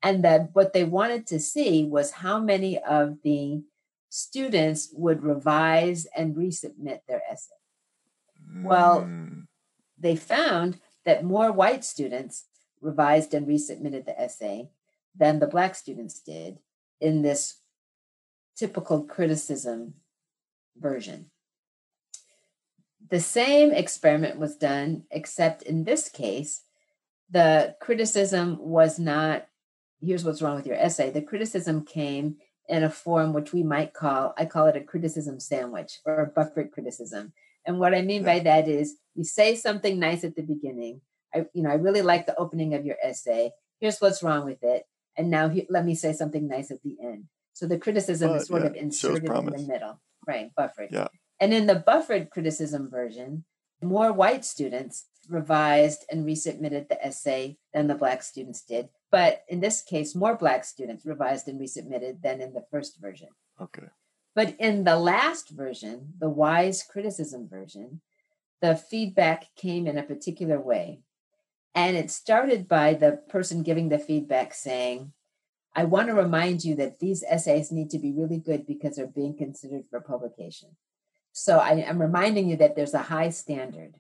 [0.03, 3.63] And that what they wanted to see was how many of the
[4.11, 7.55] students would revise and resubmit their essay.
[8.63, 9.47] Well mm.
[9.99, 12.45] they found that more white students
[12.81, 14.69] revised and resubmitted the essay
[15.17, 16.59] than the black students did
[17.01, 17.57] in this
[18.57, 19.95] typical criticism
[20.77, 21.31] version
[23.15, 26.63] the same experiment was done, except in this case,
[27.31, 29.47] the criticism was not
[30.01, 31.11] here's what's wrong with your essay.
[31.11, 35.39] The criticism came in a form which we might call, I call it a criticism
[35.39, 37.33] sandwich or a buffered criticism.
[37.65, 41.01] And what I mean by that is you say something nice at the beginning.
[41.33, 43.53] I, you know, I really like the opening of your essay.
[43.79, 44.87] Here's what's wrong with it.
[45.17, 47.27] And now he, let me say something nice at the end.
[47.53, 50.51] So the criticism is sort yeah, of inserted in the middle, right?
[50.57, 50.89] Buffered.
[50.91, 51.07] Yeah.
[51.41, 53.45] And in the buffered criticism version,
[53.83, 58.89] more white students revised and resubmitted the essay than the black students did.
[59.11, 63.29] But in this case, more black students revised and resubmitted than in the first version.
[63.61, 63.85] Okay.
[64.35, 68.01] But in the last version, the wise criticism version,
[68.61, 71.01] the feedback came in a particular way.
[71.75, 75.13] And it started by the person giving the feedback saying,
[75.77, 79.07] I want to remind you that these essays need to be really good because they're
[79.07, 80.71] being considered for publication.
[81.37, 83.95] So I am reminding you that there's a high standard.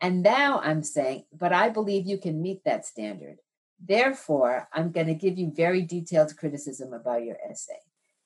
[0.00, 3.38] And now I'm saying, but I believe you can meet that standard.
[3.84, 7.80] Therefore, I'm going to give you very detailed criticism about your essay.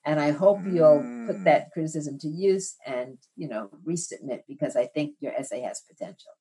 [0.05, 1.71] And I hope you'll put that mm.
[1.71, 6.31] criticism to use and, you know, resubmit because I think your essay has potential.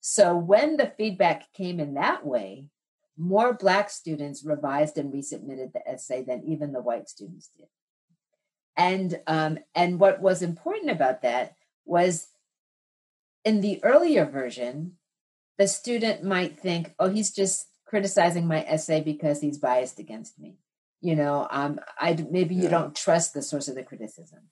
[0.00, 2.64] So when the feedback came in that way,
[3.18, 7.66] more Black students revised and resubmitted the essay than even the white students did.
[8.76, 11.54] And um, and what was important about that
[11.84, 12.28] was
[13.44, 14.96] in the earlier version,
[15.58, 20.58] the student might think, "Oh, he's just criticizing my essay because he's biased against me."
[21.00, 24.50] You know, um, I maybe you don't trust the source of the criticism.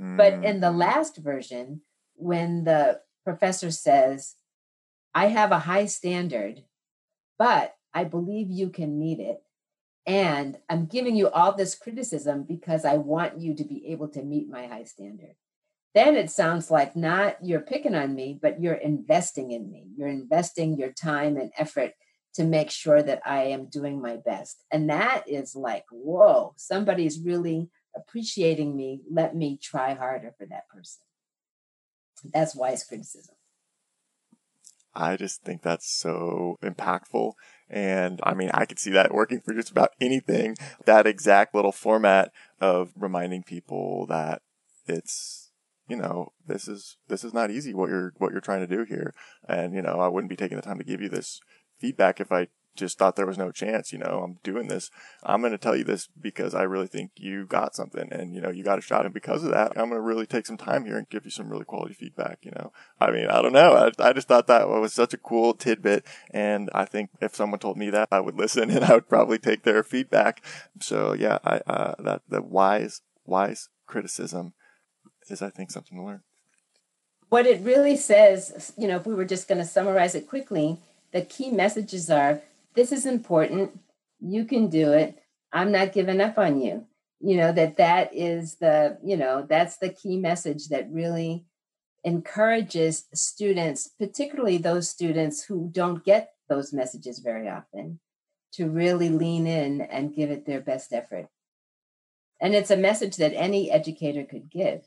[0.00, 0.16] Mm.
[0.16, 1.82] But in the last version,
[2.14, 4.36] when the professor says,
[5.14, 6.64] "I have a high standard
[7.38, 9.42] but I believe you can meet it.
[10.08, 14.22] And I'm giving you all this criticism because I want you to be able to
[14.22, 15.34] meet my high standard.
[15.94, 19.88] Then it sounds like not you're picking on me, but you're investing in me.
[19.96, 21.92] You're investing your time and effort
[22.34, 24.62] to make sure that I am doing my best.
[24.72, 29.02] And that is like, whoa, somebody's really appreciating me.
[29.10, 31.02] Let me try harder for that person.
[32.32, 33.34] That's wise criticism.
[34.94, 37.34] I just think that's so impactful.
[37.70, 40.56] And I mean, I could see that working for just about anything.
[40.86, 44.42] That exact little format of reminding people that
[44.86, 45.50] it's,
[45.88, 48.84] you know, this is, this is not easy what you're, what you're trying to do
[48.84, 49.12] here.
[49.46, 51.40] And, you know, I wouldn't be taking the time to give you this
[51.78, 52.48] feedback if I
[52.78, 54.90] just thought there was no chance, you know, I'm doing this.
[55.22, 58.40] I'm going to tell you this because I really think you got something and, you
[58.40, 59.04] know, you got a shot.
[59.04, 61.30] And because of that, I'm going to really take some time here and give you
[61.30, 62.72] some really quality feedback, you know.
[63.00, 63.74] I mean, I don't know.
[63.74, 66.06] I, I just thought that was such a cool tidbit.
[66.30, 69.38] And I think if someone told me that, I would listen and I would probably
[69.38, 70.42] take their feedback.
[70.80, 74.54] So yeah, I, uh, that, the wise, wise criticism
[75.28, 76.22] is, I think, something to learn.
[77.28, 80.78] What it really says, you know, if we were just going to summarize it quickly,
[81.12, 82.40] the key messages are
[82.78, 83.76] this is important.
[84.20, 85.18] You can do it.
[85.52, 86.86] I'm not giving up on you.
[87.18, 91.44] You know, that that is the, you know, that's the key message that really
[92.04, 97.98] encourages students, particularly those students who don't get those messages very often,
[98.52, 101.26] to really lean in and give it their best effort.
[102.40, 104.82] And it's a message that any educator could give.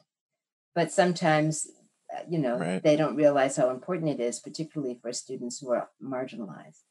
[0.73, 1.67] But sometimes,
[2.15, 2.81] uh, you know, right.
[2.81, 6.83] they don't realize how important it is, particularly for students who are marginalized.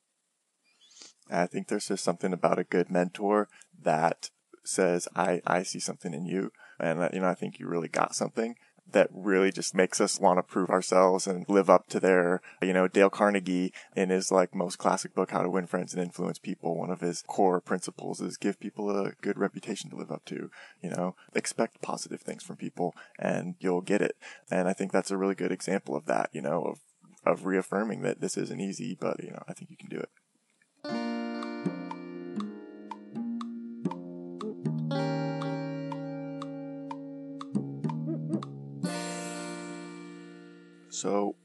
[1.31, 3.49] I think there's just something about a good mentor
[3.83, 4.31] that
[4.65, 6.53] says, I, I see something in you.
[6.79, 8.57] And, you know, I think you really got something
[8.93, 12.73] that really just makes us want to prove ourselves and live up to their, you
[12.73, 16.39] know, Dale Carnegie in his like most classic book, How to Win Friends and Influence
[16.39, 16.77] People.
[16.77, 20.51] One of his core principles is give people a good reputation to live up to,
[20.83, 24.17] you know, expect positive things from people and you'll get it.
[24.51, 26.79] And I think that's a really good example of that, you know, of,
[27.25, 30.11] of reaffirming that this isn't easy, but, you know, I think you can do it.
[41.01, 41.37] So,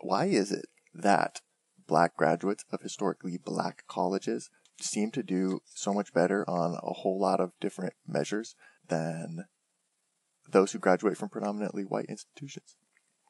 [0.00, 1.42] why is it that
[1.86, 4.48] black graduates of historically black colleges
[4.80, 8.54] seem to do so much better on a whole lot of different measures
[8.88, 9.44] than
[10.50, 12.76] those who graduate from predominantly white institutions?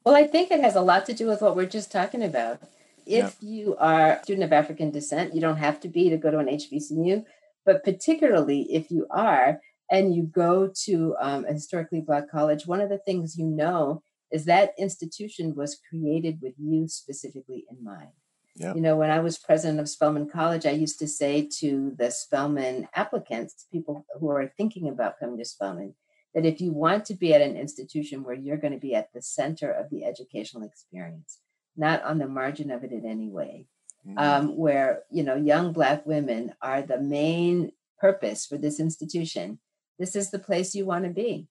[0.04, 2.60] Well, I think it has a lot to do with what we're just talking about.
[3.04, 3.48] If yeah.
[3.48, 6.38] you are a student of African descent, you don't have to be to go to
[6.38, 7.24] an HBCU,
[7.64, 9.58] but particularly if you are
[9.90, 14.02] and you go to um, a historically black college, one of the things you know
[14.30, 18.10] is that institution was created with you specifically in mind.
[18.56, 18.76] Yep.
[18.76, 22.10] You know, when I was president of Spelman College, I used to say to the
[22.10, 25.94] Spelman applicants, people who are thinking about coming to Spelman,
[26.34, 29.12] that if you want to be at an institution where you're going to be at
[29.12, 31.38] the center of the educational experience,
[31.76, 33.66] not on the margin of it in any way,
[34.06, 34.18] mm-hmm.
[34.18, 39.58] um, where you know young Black women are the main purpose for this institution,
[39.98, 41.46] this is the place you want to be.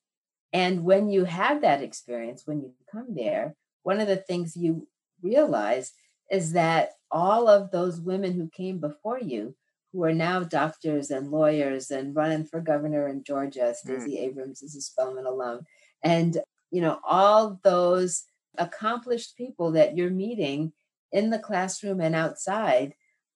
[0.56, 4.88] And when you have that experience, when you come there, one of the things you
[5.22, 5.92] realize
[6.32, 9.54] is that all of those women who came before you,
[9.92, 14.20] who are now doctors and lawyers and running for governor in Georgia, Stacey mm.
[14.20, 15.66] Abrams is a Spelman alum,
[16.02, 16.38] and
[16.72, 18.24] you know all those
[18.58, 20.72] accomplished people that you're meeting
[21.12, 22.94] in the classroom and outside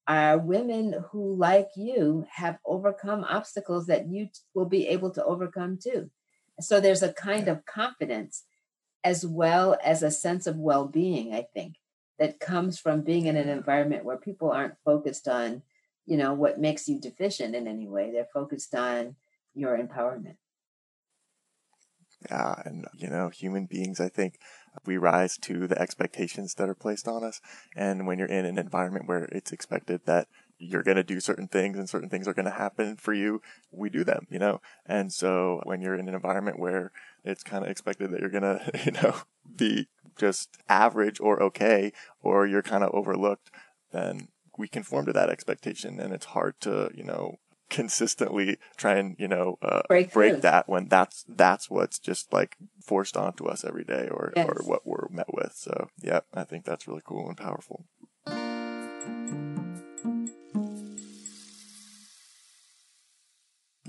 [0.08, 5.78] are women who, like you, have overcome obstacles that you will be able to overcome
[5.78, 6.10] too.
[6.60, 8.44] So there's a kind of confidence
[9.04, 11.76] as well as a sense of well being, I think,
[12.18, 15.62] that comes from being in an environment where people aren't focused on,
[16.06, 18.12] you know, what makes you deficient in any way.
[18.12, 19.16] They're focused on
[19.54, 20.36] your empowerment.
[22.30, 22.62] Yeah.
[22.66, 24.40] And, you know, human beings, I think
[24.86, 27.40] we rise to the expectations that are placed on us.
[27.76, 30.28] And when you're in an environment where it's expected that
[30.60, 33.42] you're going to do certain things and certain things are going to happen for you,
[33.72, 34.62] we do them, you know?
[34.86, 36.92] And so when you're in an environment where
[37.24, 39.16] it's kind of expected that you're going to, you know,
[39.56, 39.88] be
[40.18, 43.50] just average or okay, or you're kind of overlooked,
[43.92, 46.00] then we conform to that expectation.
[46.00, 47.38] And it's hard to, you know,
[47.70, 52.58] consistently try and you know uh, break, break that when that's that's what's just like
[52.82, 54.50] forced onto us every day or yes.
[54.50, 57.86] or what we're met with so yeah i think that's really cool and powerful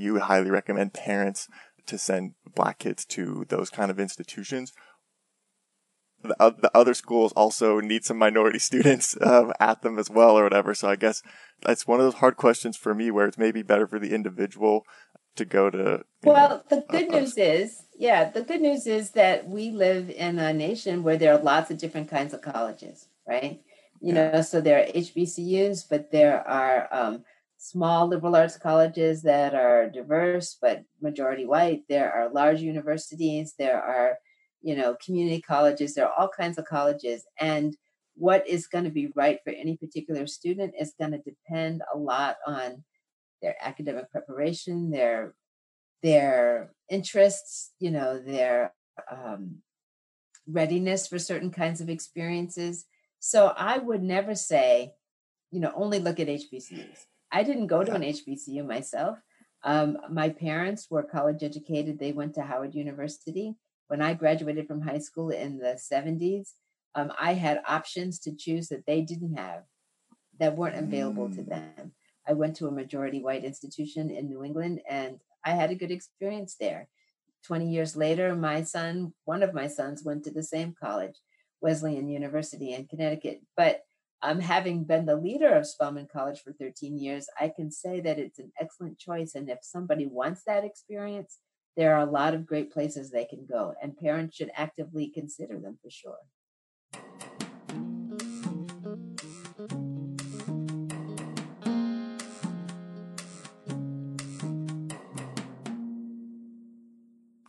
[0.00, 1.48] you would highly recommend parents
[1.86, 4.72] to send black kids to those kind of institutions.
[6.22, 10.38] the, uh, the other schools also need some minority students um, at them as well
[10.38, 10.74] or whatever.
[10.74, 11.22] So I guess
[11.62, 14.84] that's one of those hard questions for me where it's maybe better for the individual
[15.36, 16.02] to go to.
[16.22, 20.10] Well, know, the good uh, news is, yeah, the good news is that we live
[20.10, 23.60] in a nation where there are lots of different kinds of colleges, right?
[24.00, 24.30] You yeah.
[24.30, 27.24] know, so there are HBCUs, but there are um,
[27.62, 31.82] small liberal arts colleges that are diverse but majority white.
[31.88, 33.54] There are large universities.
[33.58, 34.18] There are
[34.62, 37.24] you know, community colleges, there are all kinds of colleges.
[37.38, 37.76] And
[38.14, 41.96] what is going to be right for any particular student is going to depend a
[41.96, 42.84] lot on
[43.40, 45.34] their academic preparation, their
[46.02, 48.72] their interests, you know, their
[49.10, 49.56] um,
[50.46, 52.86] readiness for certain kinds of experiences.
[53.18, 54.94] So I would never say,
[55.50, 57.04] you know, only look at HBCUs.
[57.32, 59.18] I didn't go to an HBCU myself.
[59.62, 61.98] Um, my parents were college educated.
[61.98, 63.56] They went to Howard University
[63.90, 66.50] when I graduated from high school in the 70s,
[66.94, 69.64] um, I had options to choose that they didn't have,
[70.38, 71.34] that weren't available mm.
[71.34, 71.92] to them.
[72.24, 75.90] I went to a majority white institution in New England and I had a good
[75.90, 76.88] experience there.
[77.46, 81.16] 20 years later, my son, one of my sons, went to the same college,
[81.60, 83.40] Wesleyan University in Connecticut.
[83.56, 83.82] But
[84.22, 88.18] um, having been the leader of Spelman College for 13 years, I can say that
[88.18, 89.34] it's an excellent choice.
[89.34, 91.38] And if somebody wants that experience,
[91.76, 95.58] there are a lot of great places they can go, and parents should actively consider
[95.58, 96.18] them for sure.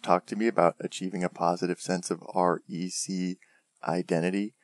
[0.02, 3.38] Talk to me about achieving a positive sense of REC
[3.88, 4.56] identity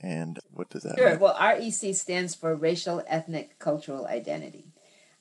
[0.00, 1.10] and what does that sure.
[1.10, 1.20] mean?
[1.20, 4.72] Well, REC stands for Racial Ethnic Cultural Identity.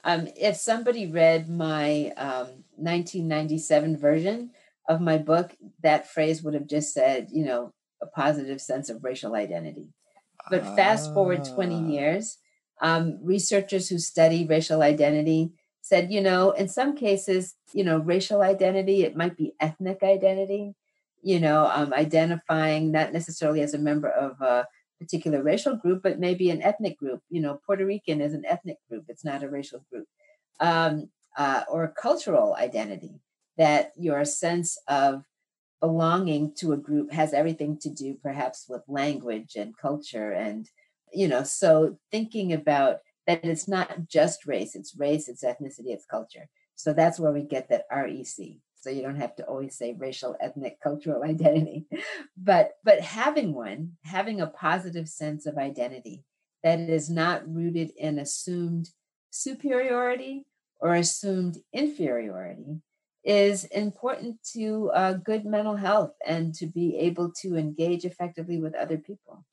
[0.04, 4.52] Um, if somebody read my um, 1997 version
[4.88, 9.04] of my book, that phrase would have just said, you know, a positive sense of
[9.04, 9.90] racial identity.
[10.50, 11.88] But fast forward 20 ah.
[11.88, 12.38] years,
[12.82, 18.42] um, researchers who study racial identity said, you know, in some cases, you know, racial
[18.42, 20.76] identity, it might be ethnic identity,
[21.26, 24.68] you know, um, identifying not necessarily as a member of a
[25.00, 27.20] particular racial group, but maybe an ethnic group.
[27.32, 30.06] You know, Puerto Rican is an ethnic group, it's not a racial group.
[30.60, 33.20] Um, uh, or cultural identity,
[33.58, 35.24] that your sense of
[35.82, 40.32] belonging to a group has everything to do perhaps with language and culture.
[40.32, 40.70] And,
[41.12, 46.06] you know, so thinking about that it's not just race, it's race, it's ethnicity, it's
[46.06, 46.48] culture.
[46.76, 48.60] So that's where we get that REC.
[48.86, 51.88] So you don't have to always say racial, ethnic, cultural identity.
[52.38, 56.24] But but having one, having a positive sense of identity
[56.64, 58.90] that is not rooted in assumed
[59.32, 60.46] superiority
[60.80, 62.80] or assumed inferiority
[63.24, 68.76] is important to uh, good mental health and to be able to engage effectively with
[68.76, 69.44] other people.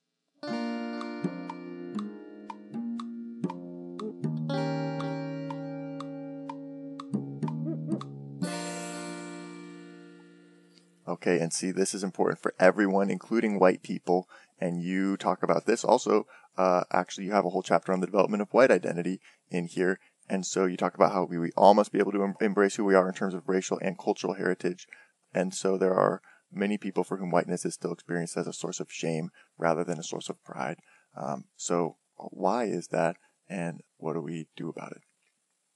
[11.23, 14.29] Okay, and see, this is important for everyone, including white people.
[14.61, 16.27] And you talk about this also.
[16.59, 20.01] Uh, actually, you have a whole chapter on the development of white identity in here.
[20.29, 22.75] And so you talk about how we, we all must be able to em- embrace
[22.75, 24.89] who we are in terms of racial and cultural heritage.
[25.33, 28.81] And so there are many people for whom whiteness is still experienced as a source
[28.81, 30.79] of shame rather than a source of pride.
[31.17, 33.17] Um, so why is that?
[33.49, 35.03] And what do we do about it?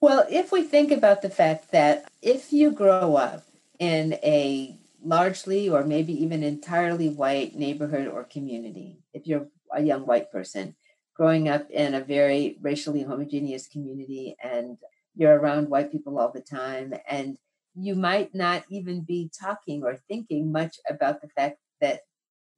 [0.00, 3.44] Well, if we think about the fact that if you grow up
[3.78, 4.76] in a
[5.06, 10.76] largely or maybe even entirely white neighborhood or community, if you're a young white person,
[11.14, 14.78] growing up in a very racially homogeneous community and
[15.14, 17.38] you're around white people all the time and
[17.74, 22.00] you might not even be talking or thinking much about the fact that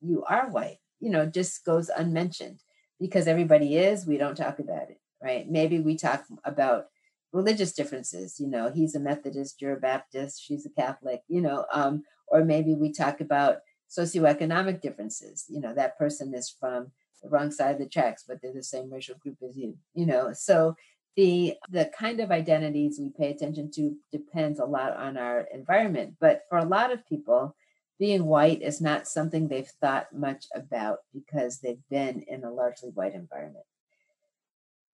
[0.00, 2.60] you are white you know just goes unmentioned
[3.00, 5.50] because everybody is we don't talk about it right?
[5.50, 6.86] Maybe we talk about
[7.32, 11.64] religious differences you know he's a methodist you're a baptist she's a catholic you know
[11.72, 13.58] um, or maybe we talk about
[13.90, 16.90] socioeconomic differences you know that person is from
[17.22, 20.06] the wrong side of the tracks, but they're the same racial group as you, you
[20.06, 20.32] know.
[20.32, 20.76] So
[21.16, 26.14] the the kind of identities we pay attention to depends a lot on our environment.
[26.20, 27.56] But for a lot of people,
[27.98, 32.90] being white is not something they've thought much about because they've been in a largely
[32.90, 33.64] white environment.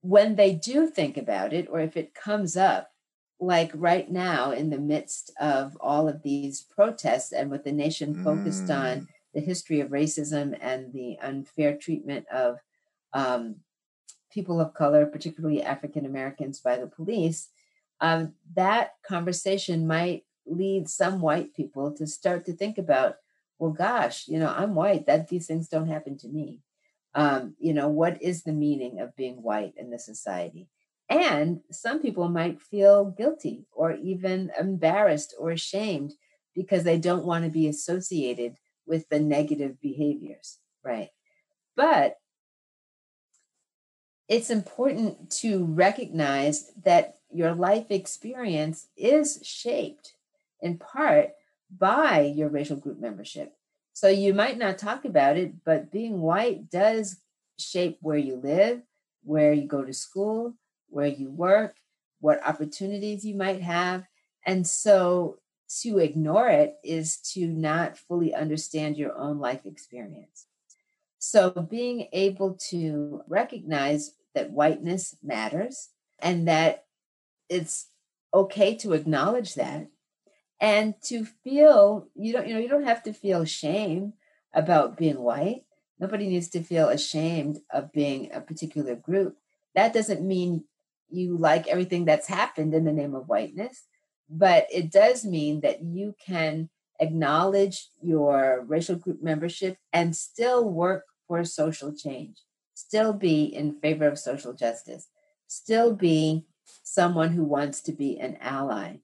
[0.05, 2.91] When they do think about it, or if it comes up,
[3.41, 8.23] like right now in the midst of all of these protests and with the nation
[8.23, 8.79] focused mm.
[8.79, 12.59] on the history of racism and the unfair treatment of
[13.15, 13.57] um,
[14.31, 17.49] people of color, particularly African Americans, by the police,
[18.01, 23.17] um, that conversation might lead some white people to start to think about
[23.59, 25.07] well, gosh, you know, I'm white.
[25.07, 26.61] That these things don't happen to me.
[27.15, 30.69] Um, you know, what is the meaning of being white in this society?
[31.09, 36.15] And some people might feel guilty or even embarrassed or ashamed
[36.55, 38.57] because they don't want to be associated
[38.87, 41.11] with the negative behaviors, right?
[41.77, 42.17] But
[44.29, 50.15] it's important to recognize that your life experience is shaped
[50.61, 51.31] in part
[51.77, 53.53] by your racial group membership.
[53.95, 57.21] So you might not talk about it, but being white does
[57.59, 58.83] shape where you live,
[59.23, 60.55] where you go to school,
[60.89, 61.77] where you work,
[62.21, 64.05] what opportunities you might have.
[64.45, 65.39] And so
[65.83, 70.47] to ignore it is to not fully understand your own life experience.
[71.21, 76.85] So being able to recognize that whiteness matters and that
[77.49, 77.87] it's
[78.35, 79.87] okay to acknowledge that
[80.61, 84.15] and to feel you don't you know you don't have to feel shame
[84.53, 85.65] about being white.
[85.99, 89.37] Nobody needs to feel ashamed of being a particular group.
[89.75, 90.65] That doesn't mean
[91.09, 93.85] you like everything that's happened in the name of whiteness
[94.29, 96.69] but it does mean that you can
[97.01, 102.39] acknowledge your racial group membership and still work for social change
[102.75, 105.09] still be in favor of social justice
[105.47, 106.45] still be
[106.83, 108.97] someone who wants to be an ally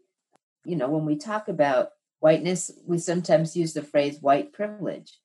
[0.65, 1.91] you know, when we talk about
[2.21, 5.19] whiteness, we sometimes use the phrase white privilege,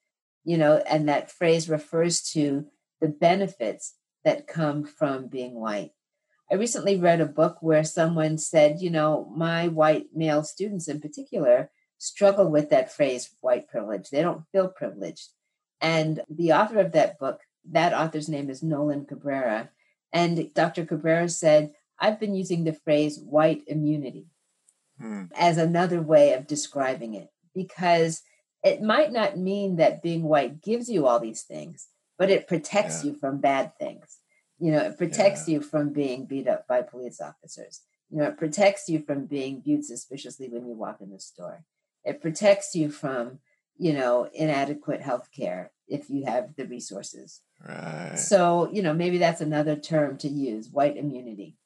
[0.43, 2.65] you know, and that phrase refers to
[3.01, 5.91] the benefits that come from being white.
[6.51, 11.01] I recently read a book where someone said, you know, my white male students in
[11.01, 14.09] particular struggle with that phrase, white privilege.
[14.09, 15.29] They don't feel privileged.
[15.81, 19.69] And the author of that book, that author's name is Nolan Cabrera.
[20.13, 20.86] And Dr.
[20.86, 24.27] Cabrera said, I've been using the phrase white immunity
[24.99, 25.23] hmm.
[25.35, 28.21] as another way of describing it because
[28.63, 31.87] it might not mean that being white gives you all these things,
[32.17, 33.11] but it protects yeah.
[33.11, 34.17] you from bad things.
[34.59, 35.55] You know, it protects yeah.
[35.55, 37.81] you from being beat up by police officers.
[38.09, 41.63] You know, it protects you from being viewed suspiciously when you walk in the store.
[42.03, 43.39] It protects you from,
[43.77, 47.41] you know, inadequate health care if you have the resources.
[47.67, 48.17] Right.
[48.17, 51.57] So, you know, maybe that's another term to use, white immunity.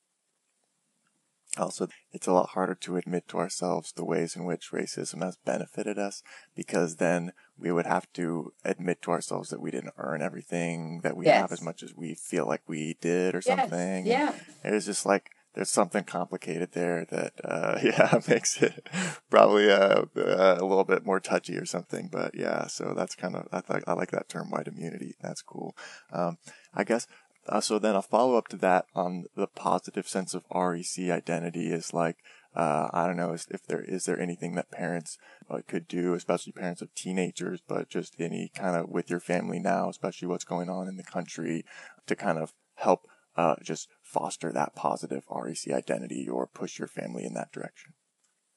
[1.59, 5.37] Also, it's a lot harder to admit to ourselves the ways in which racism has
[5.37, 6.23] benefited us
[6.55, 11.17] because then we would have to admit to ourselves that we didn't earn everything that
[11.17, 11.41] we yes.
[11.41, 13.59] have as much as we feel like we did or yes.
[13.59, 14.05] something.
[14.05, 14.33] Yeah.
[14.63, 18.87] It's just like there's something complicated there that uh, yeah makes it
[19.29, 22.09] probably uh, uh, a little bit more touchy or something.
[22.11, 25.15] But yeah, so that's kind of I, th- I like that term white immunity.
[25.21, 25.75] That's cool.
[26.11, 26.37] Um,
[26.73, 27.07] I guess
[27.47, 31.71] uh, so then a follow up to that on the positive sense of REC identity
[31.71, 32.17] is like,
[32.55, 35.17] uh, I don't know if there is there anything that parents
[35.49, 39.59] uh, could do, especially parents of teenagers, but just any kind of with your family
[39.59, 41.63] now, especially what's going on in the country,
[42.07, 47.23] to kind of help uh, just foster that positive REC identity or push your family
[47.23, 47.93] in that direction.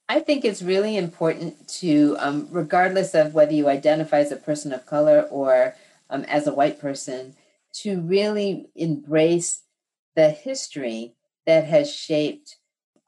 [0.08, 4.72] I think it's really important to, um, regardless of whether you identify as a person
[4.72, 5.74] of color or
[6.10, 7.34] um, as a white person,
[7.72, 9.62] to really embrace
[10.14, 11.14] the history
[11.46, 12.58] that has shaped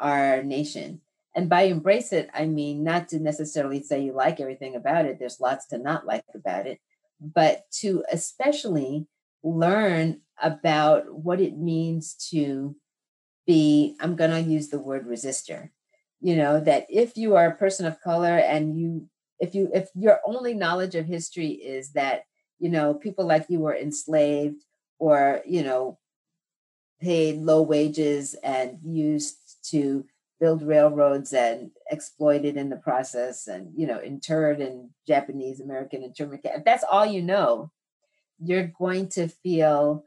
[0.01, 1.01] our nation.
[1.35, 5.19] And by embrace it, I mean not to necessarily say you like everything about it,
[5.19, 6.79] there's lots to not like about it,
[7.21, 9.07] but to especially
[9.43, 12.77] learn about what it means to
[13.47, 15.71] be, I'm going to use the word resistor.
[16.21, 19.09] You know, that if you are a person of color and you,
[19.41, 22.23] if you, if your only knowledge of history is that
[22.59, 24.65] you know, people like you were enslaved
[24.99, 25.99] or, you know,
[27.01, 29.37] paid low wages and used
[29.71, 30.05] to
[30.41, 36.43] build railroads and exploited in the process and, you know, interred in Japanese American internment
[36.43, 36.59] camp.
[36.59, 37.71] If that's all you know,
[38.39, 40.05] you're going to feel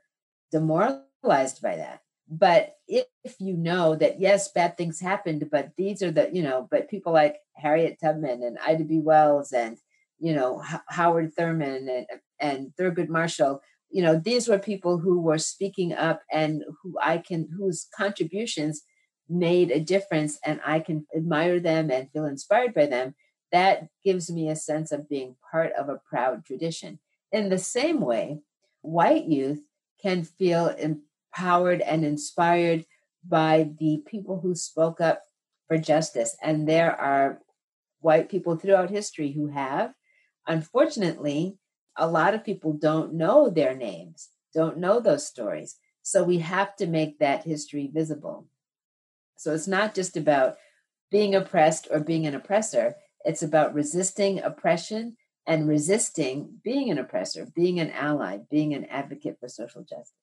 [0.52, 2.02] demoralized by that.
[2.30, 3.06] But if,
[3.40, 7.14] you know that, yes, bad things happened, but these are the, you know, but people
[7.14, 9.00] like Harriet Tubman and Ida B.
[9.00, 9.78] Wells and,
[10.20, 12.06] you know, H- Howard Thurman and,
[12.40, 17.20] and Thurgood Marshall, you know, these were people who were speaking up and who I
[17.20, 18.84] can, whose contributions
[19.30, 23.16] made a difference and I can admire them and feel inspired by them.
[23.52, 27.00] That gives me a sense of being part of a proud tradition.
[27.32, 28.40] In the same way,
[28.82, 29.62] white youth
[30.02, 32.86] can feel empowered and inspired
[33.28, 35.22] by the people who spoke up
[35.68, 36.36] for justice.
[36.42, 37.40] And there are
[38.00, 39.94] white people throughout history who have.
[40.46, 41.58] Unfortunately,
[41.98, 45.76] a lot of people don't know their names, don't know those stories.
[46.02, 48.48] So we have to make that history visible.
[49.38, 50.56] So it's not just about
[51.12, 52.96] being oppressed or being an oppressor,
[53.26, 59.38] it's about resisting oppression and resisting being an oppressor, being an ally, being an advocate
[59.40, 60.14] for social justice.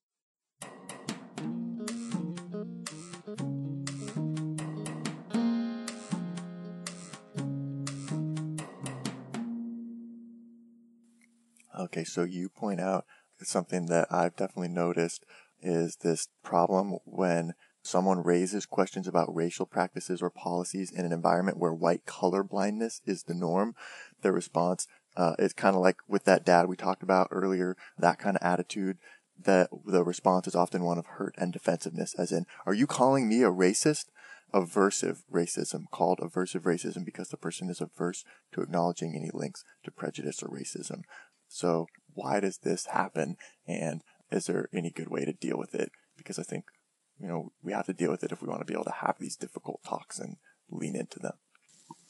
[11.84, 13.04] Okay, so you point out
[13.42, 15.26] something that I've definitely noticed
[15.60, 21.58] is this problem when someone raises questions about racial practices or policies in an environment
[21.58, 23.74] where white color blindness is the norm.
[24.22, 28.18] Their response uh, is kind of like with that dad we talked about earlier, that
[28.18, 28.96] kind of attitude
[29.38, 33.28] that the response is often one of hurt and defensiveness, as in, are you calling
[33.28, 34.06] me a racist?
[34.54, 39.90] Aversive racism, called aversive racism because the person is averse to acknowledging any links to
[39.90, 41.00] prejudice or racism.
[41.54, 43.36] So why does this happen?
[43.64, 44.02] And
[44.32, 45.92] is there any good way to deal with it?
[46.16, 46.64] Because I think,
[47.16, 48.90] you know, we have to deal with it if we want to be able to
[49.06, 50.36] have these difficult talks and
[50.68, 51.34] lean into them.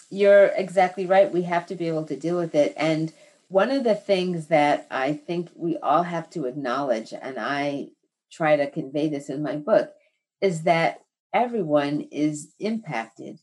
[0.09, 1.31] You're exactly right.
[1.31, 2.73] We have to be able to deal with it.
[2.79, 3.13] And
[3.49, 7.89] one of the things that I think we all have to acknowledge, and I
[8.33, 9.93] try to convey this in my book,
[10.41, 11.01] is that
[11.35, 13.41] everyone is impacted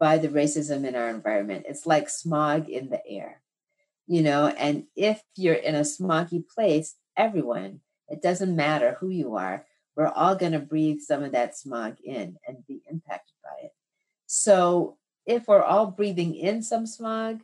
[0.00, 1.66] by the racism in our environment.
[1.68, 3.43] It's like smog in the air
[4.06, 9.36] you know, and if you're in a smoggy place, everyone, it doesn't matter who you
[9.36, 13.66] are, we're all going to breathe some of that smog in and be impacted by
[13.66, 13.72] it.
[14.26, 17.40] So if we're all breathing in some smog,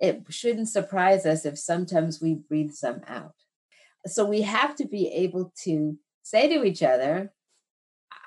[0.00, 3.34] it shouldn't surprise us if sometimes we breathe some out.
[4.06, 7.32] So we have to be able to say to each other,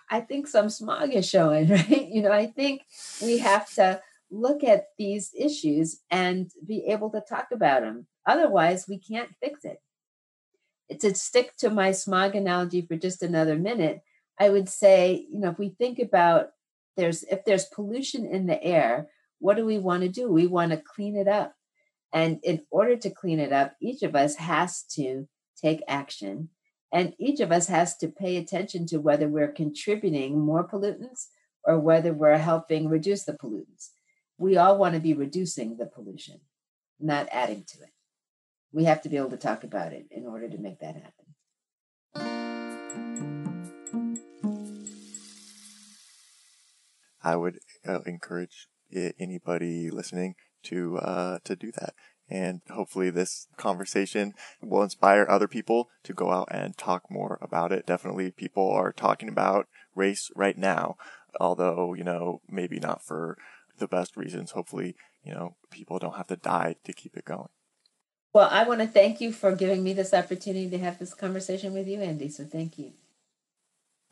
[0.10, 2.08] I think some smog is showing, right?
[2.08, 2.84] You know, I think
[3.22, 4.02] we have to
[4.32, 8.08] look at these issues and be able to talk about them.
[8.26, 9.82] Otherwise, we can't fix it.
[11.02, 14.02] To stick to my smog analogy for just another minute,
[14.40, 16.48] I would say, you know, if we think about
[16.98, 19.08] there's if there's pollution in the air,
[19.40, 20.30] what do we want to do?
[20.30, 21.54] We want to clean it up.
[22.14, 25.28] And in order to clean it up, each of us has to
[25.62, 26.50] take action.
[26.92, 31.28] And each of us has to pay attention to whether we're contributing more pollutants
[31.64, 33.92] or whether we're helping reduce the pollutants
[34.42, 36.40] we all want to be reducing the pollution,
[37.00, 37.92] not adding to it.
[38.74, 41.26] We have to be able to talk about it in order to make that happen.
[47.24, 48.68] I would uh, encourage
[49.20, 50.34] anybody listening
[50.64, 51.94] to uh, to do that,
[52.28, 57.72] and hopefully this conversation will inspire other people to go out and talk more about
[57.72, 57.86] it.
[57.86, 60.98] Definitely, people are talking about race right now,
[61.40, 63.38] although you know maybe not for
[63.82, 64.52] the best reasons.
[64.52, 67.50] Hopefully, you know, people don't have to die to keep it going.
[68.34, 71.74] Well, I want to thank you for giving me this opportunity to have this conversation
[71.74, 72.30] with you, Andy.
[72.30, 72.94] So thank you.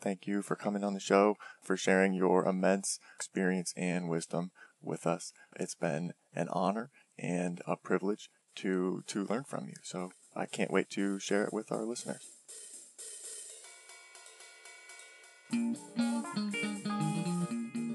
[0.02, 4.52] Thank you for coming on the show, for sharing your immense experience and wisdom
[4.82, 5.32] with us.
[5.58, 9.76] It's been an honor and a privilege to to learn from you.
[9.84, 12.26] So I can't wait to share it with our listeners.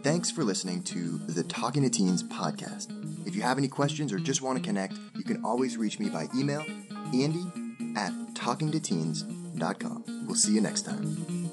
[0.04, 2.92] Thanks for listening to the Talking to Teens podcast.
[3.26, 6.10] If you have any questions or just want to connect, you can always reach me
[6.10, 6.62] by email,
[7.14, 7.46] andy
[7.96, 10.26] at talkingtoteens.com.
[10.26, 11.50] We'll see you next time.